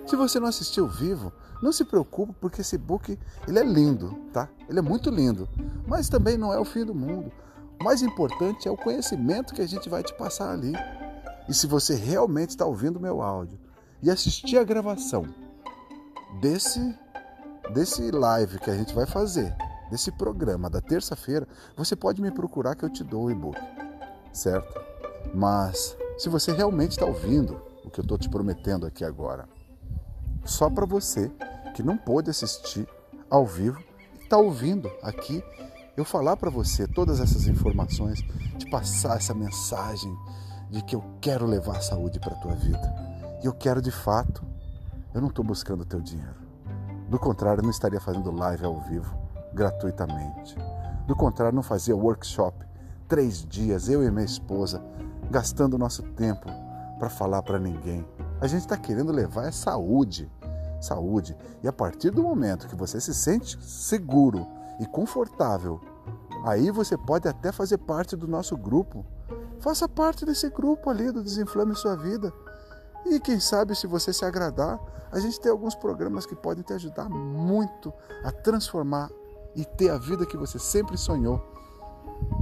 Se 0.06 0.14
você 0.14 0.38
não 0.38 0.46
assistiu 0.46 0.84
ao 0.84 0.90
vivo, 0.90 1.32
não 1.60 1.72
se 1.72 1.84
preocupe 1.84 2.32
porque 2.40 2.60
esse 2.60 2.76
e-book 2.76 3.18
ele 3.48 3.58
é 3.58 3.64
lindo, 3.64 4.12
tá? 4.32 4.48
Ele 4.68 4.78
é 4.78 4.82
muito 4.82 5.10
lindo, 5.10 5.48
mas 5.86 6.08
também 6.08 6.38
não 6.38 6.52
é 6.52 6.58
o 6.58 6.64
fim 6.64 6.84
do 6.84 6.94
mundo. 6.94 7.32
O 7.80 7.84
mais 7.84 8.02
importante 8.02 8.68
é 8.68 8.70
o 8.70 8.76
conhecimento 8.76 9.52
que 9.52 9.62
a 9.62 9.66
gente 9.66 9.88
vai 9.88 10.04
te 10.04 10.14
passar 10.14 10.52
ali. 10.52 10.72
E 11.48 11.54
se 11.54 11.66
você 11.66 11.94
realmente 11.94 12.50
está 12.50 12.64
ouvindo 12.64 13.00
meu 13.00 13.22
áudio 13.22 13.58
e 14.02 14.10
assistir 14.10 14.58
a 14.58 14.64
gravação 14.64 15.24
desse 16.40 16.94
desse 17.72 18.10
live 18.12 18.60
que 18.60 18.70
a 18.70 18.76
gente 18.76 18.94
vai 18.94 19.06
fazer 19.06 19.54
desse 19.90 20.10
programa 20.12 20.70
da 20.70 20.80
terça-feira, 20.80 21.46
você 21.76 21.96
pode 21.96 22.20
me 22.20 22.30
procurar 22.30 22.74
que 22.74 22.84
eu 22.84 22.90
te 22.90 23.02
dou 23.02 23.24
o 23.24 23.30
e-book, 23.30 23.58
certo? 24.32 24.80
Mas 25.34 25.96
se 26.18 26.28
você 26.28 26.52
realmente 26.52 26.92
está 26.92 27.04
ouvindo 27.04 27.60
o 27.84 27.90
que 27.90 28.00
eu 28.00 28.02
estou 28.02 28.18
te 28.18 28.28
prometendo 28.28 28.86
aqui 28.86 29.04
agora, 29.04 29.48
só 30.44 30.70
para 30.70 30.86
você 30.86 31.30
que 31.74 31.82
não 31.82 31.96
pôde 31.96 32.30
assistir 32.30 32.88
ao 33.28 33.46
vivo 33.46 33.82
e 34.18 34.22
está 34.22 34.38
ouvindo 34.38 34.90
aqui, 35.02 35.42
eu 35.96 36.04
falar 36.04 36.36
para 36.36 36.50
você 36.50 36.86
todas 36.86 37.20
essas 37.20 37.46
informações, 37.46 38.20
te 38.58 38.68
passar 38.68 39.16
essa 39.16 39.34
mensagem 39.34 40.16
de 40.70 40.82
que 40.82 40.96
eu 40.96 41.04
quero 41.20 41.46
levar 41.46 41.80
saúde 41.82 42.18
para 42.18 42.34
a 42.34 42.38
tua 42.38 42.54
vida. 42.54 42.94
E 43.42 43.46
eu 43.46 43.52
quero 43.52 43.80
de 43.80 43.90
fato, 43.90 44.44
eu 45.14 45.20
não 45.20 45.28
estou 45.28 45.44
buscando 45.44 45.82
o 45.82 45.86
teu 45.86 46.00
dinheiro. 46.00 46.36
Do 47.08 47.18
contrário, 47.18 47.60
eu 47.60 47.64
não 47.64 47.70
estaria 47.70 48.00
fazendo 48.00 48.30
live 48.30 48.64
ao 48.64 48.80
vivo 48.80 49.16
gratuitamente. 49.54 50.56
Do 51.06 51.14
contrário, 51.14 51.54
não 51.54 51.62
fazia 51.62 51.96
workshop 51.96 52.66
três 53.08 53.44
dias, 53.44 53.88
eu 53.88 54.02
e 54.02 54.10
minha 54.10 54.24
esposa, 54.24 54.82
gastando 55.30 55.78
nosso 55.78 56.02
tempo 56.02 56.46
para 56.98 57.08
falar 57.08 57.42
para 57.42 57.58
ninguém. 57.58 58.06
A 58.40 58.46
gente 58.46 58.60
está 58.60 58.76
querendo 58.76 59.12
levar 59.12 59.46
é 59.46 59.52
saúde, 59.52 60.30
saúde. 60.80 61.36
E 61.62 61.68
a 61.68 61.72
partir 61.72 62.10
do 62.10 62.22
momento 62.22 62.68
que 62.68 62.74
você 62.74 63.00
se 63.00 63.14
sente 63.14 63.62
seguro 63.62 64.46
e 64.80 64.86
confortável, 64.86 65.80
aí 66.44 66.70
você 66.70 66.96
pode 66.96 67.28
até 67.28 67.52
fazer 67.52 67.78
parte 67.78 68.16
do 68.16 68.26
nosso 68.26 68.56
grupo. 68.56 69.04
Faça 69.66 69.88
parte 69.88 70.24
desse 70.24 70.48
grupo 70.48 70.88
ali 70.88 71.10
do 71.10 71.24
Desinflame 71.24 71.74
Sua 71.74 71.96
Vida. 71.96 72.32
E 73.04 73.18
quem 73.18 73.40
sabe, 73.40 73.74
se 73.74 73.88
você 73.88 74.12
se 74.12 74.24
agradar, 74.24 74.78
a 75.10 75.18
gente 75.18 75.40
tem 75.40 75.50
alguns 75.50 75.74
programas 75.74 76.24
que 76.24 76.36
podem 76.36 76.62
te 76.62 76.72
ajudar 76.72 77.08
muito 77.08 77.92
a 78.22 78.30
transformar 78.30 79.10
e 79.56 79.64
ter 79.64 79.90
a 79.90 79.98
vida 79.98 80.24
que 80.24 80.36
você 80.36 80.56
sempre 80.56 80.96
sonhou. 80.96 81.40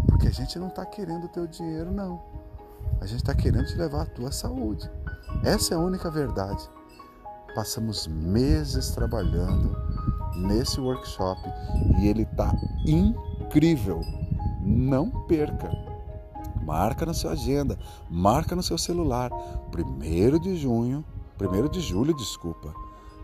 Porque 0.07 0.29
a 0.29 0.31
gente 0.31 0.59
não 0.59 0.69
está 0.69 0.85
querendo 0.85 1.25
o 1.25 1.29
teu 1.29 1.47
dinheiro, 1.47 1.91
não. 1.91 2.23
A 3.01 3.07
gente 3.07 3.21
está 3.21 3.35
querendo 3.35 3.69
te 3.69 3.75
levar 3.75 4.03
a 4.03 4.07
tua 4.07 4.31
saúde. 4.31 4.91
Essa 5.43 5.73
é 5.73 5.77
a 5.79 5.81
única 5.81 6.11
verdade. 6.11 6.69
Passamos 7.55 8.07
meses 8.07 8.91
trabalhando 8.91 9.75
nesse 10.37 10.79
workshop 10.79 11.41
e 12.01 12.07
ele 12.07 12.25
está 12.25 12.55
incrível. 12.87 14.03
Não 14.61 15.09
perca. 15.27 15.94
Marca 16.65 17.05
na 17.05 17.13
sua 17.13 17.33
agenda, 17.33 17.79
marca 18.11 18.57
no 18.57 18.63
seu 18.63 18.79
celular. 18.79 19.31
Primeiro 19.71 20.39
de 20.41 20.57
junho, 20.57 21.05
primeiro 21.37 21.69
de 21.69 21.81
julho, 21.81 22.15
desculpa. 22.15 22.73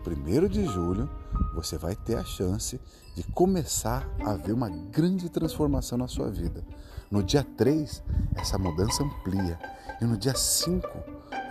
Primeiro 0.03 0.49
de 0.49 0.65
julho, 0.65 1.09
você 1.53 1.77
vai 1.77 1.95
ter 1.95 2.15
a 2.15 2.23
chance 2.23 2.79
de 3.15 3.23
começar 3.23 4.07
a 4.25 4.33
ver 4.33 4.51
uma 4.51 4.69
grande 4.69 5.29
transformação 5.29 5.97
na 5.97 6.07
sua 6.07 6.29
vida. 6.29 6.63
No 7.09 7.21
dia 7.21 7.43
3, 7.43 8.03
essa 8.35 8.57
mudança 8.57 9.03
amplia. 9.03 9.59
E 9.99 10.05
no 10.05 10.17
dia 10.17 10.35
5, 10.35 10.87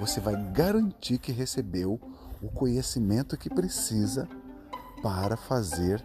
você 0.00 0.20
vai 0.20 0.35
garantir 0.53 1.18
que 1.18 1.33
recebeu 1.33 2.00
o 2.42 2.48
conhecimento 2.48 3.37
que 3.37 3.50
precisa 3.50 4.29
para 5.03 5.37
fazer 5.37 6.05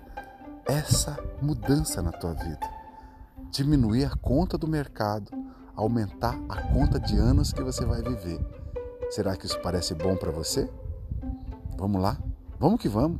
essa 0.65 1.17
mudança 1.41 2.01
na 2.01 2.11
tua 2.11 2.33
vida. 2.33 2.69
Diminuir 3.51 4.05
a 4.05 4.15
conta 4.15 4.57
do 4.57 4.67
mercado, 4.67 5.31
aumentar 5.75 6.39
a 6.49 6.61
conta 6.73 6.99
de 6.99 7.17
anos 7.17 7.51
que 7.51 7.61
você 7.61 7.85
vai 7.85 8.01
viver. 8.01 8.39
Será 9.09 9.35
que 9.35 9.45
isso 9.45 9.59
parece 9.61 9.93
bom 9.93 10.15
para 10.15 10.31
você? 10.31 10.69
Vamos 11.77 12.01
lá? 12.01 12.17
Vamos 12.59 12.79
que 12.79 12.87
vamos. 12.87 13.19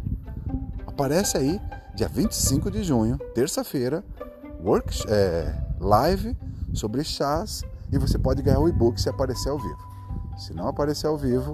Aparece 0.88 1.38
aí, 1.38 1.62
dia 1.94 2.08
25 2.08 2.72
de 2.72 2.84
junho, 2.84 3.18
terça-feira, 3.34 4.04
é, 5.08 5.54
live 5.80 6.38
sobre 6.74 7.04
chás 7.04 7.64
e 7.92 7.98
você 7.98 8.18
pode 8.18 8.42
ganhar 8.42 8.60
o 8.60 8.68
e-book 8.68 9.00
se 9.00 9.10
aparecer 9.10 9.50
ao 9.50 9.60
vivo. 9.60 9.88
Se 10.38 10.54
não 10.54 10.68
aparecer 10.68 11.08
ao 11.08 11.18
vivo, 11.18 11.54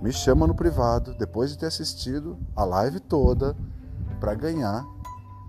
me 0.00 0.12
chama 0.12 0.46
no 0.46 0.54
privado 0.54 1.14
depois 1.14 1.50
de 1.50 1.58
ter 1.58 1.66
assistido 1.66 2.38
a 2.56 2.64
live 2.64 3.00
toda 3.00 3.56
para 4.20 4.34
ganhar. 4.34 4.84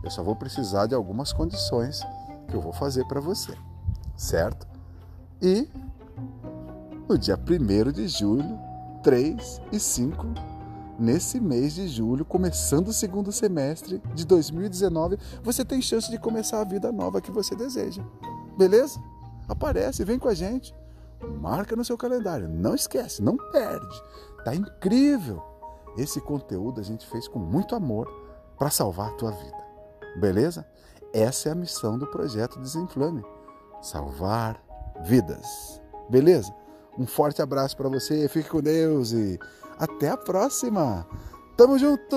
Eu 0.03 0.11
só 0.11 0.21
vou 0.21 0.35
precisar 0.35 0.85
de 0.87 0.95
algumas 0.95 1.33
condições 1.33 2.01
que 2.47 2.55
eu 2.55 2.61
vou 2.61 2.73
fazer 2.73 3.05
para 3.05 3.19
você, 3.19 3.53
certo? 4.15 4.67
E 5.41 5.67
no 7.07 7.17
dia 7.17 7.37
1 7.37 7.91
de 7.91 8.07
julho, 8.07 8.57
3 9.03 9.61
e 9.71 9.79
5 9.79 10.25
nesse 10.97 11.39
mês 11.39 11.73
de 11.73 11.87
julho, 11.87 12.23
começando 12.25 12.87
o 12.87 12.93
segundo 12.93 13.31
semestre 13.31 14.01
de 14.13 14.25
2019, 14.25 15.17
você 15.43 15.63
tem 15.65 15.81
chance 15.81 16.09
de 16.09 16.17
começar 16.17 16.61
a 16.61 16.63
vida 16.63 16.91
nova 16.91 17.21
que 17.21 17.31
você 17.31 17.55
deseja. 17.55 18.01
Beleza? 18.57 18.99
Aparece, 19.47 20.03
vem 20.03 20.17
com 20.17 20.29
a 20.29 20.33
gente. 20.33 20.73
Marca 21.39 21.75
no 21.75 21.85
seu 21.85 21.97
calendário, 21.97 22.47
não 22.47 22.75
esquece, 22.75 23.21
não 23.21 23.37
perde. 23.51 24.01
Tá 24.43 24.55
incrível. 24.55 25.41
Esse 25.97 26.19
conteúdo 26.19 26.79
a 26.79 26.83
gente 26.83 27.05
fez 27.07 27.27
com 27.27 27.39
muito 27.39 27.75
amor 27.75 28.07
para 28.57 28.69
salvar 28.69 29.09
a 29.09 29.13
tua 29.13 29.31
vida. 29.31 29.65
Beleza? 30.17 30.65
Essa 31.13 31.49
é 31.49 31.51
a 31.51 31.55
missão 31.55 31.97
do 31.97 32.07
projeto 32.07 32.59
Desinflame. 32.59 33.23
Salvar 33.81 34.61
vidas. 35.03 35.81
Beleza? 36.09 36.53
Um 36.97 37.05
forte 37.05 37.41
abraço 37.41 37.75
para 37.75 37.89
você, 37.89 38.27
fique 38.29 38.49
com 38.49 38.61
Deus 38.61 39.11
e 39.11 39.37
até 39.77 40.09
a 40.09 40.17
próxima! 40.17 41.05
Tamo 41.57 41.77
junto! 41.77 42.15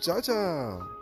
Tchau, 0.00 0.20
tchau! 0.22 0.93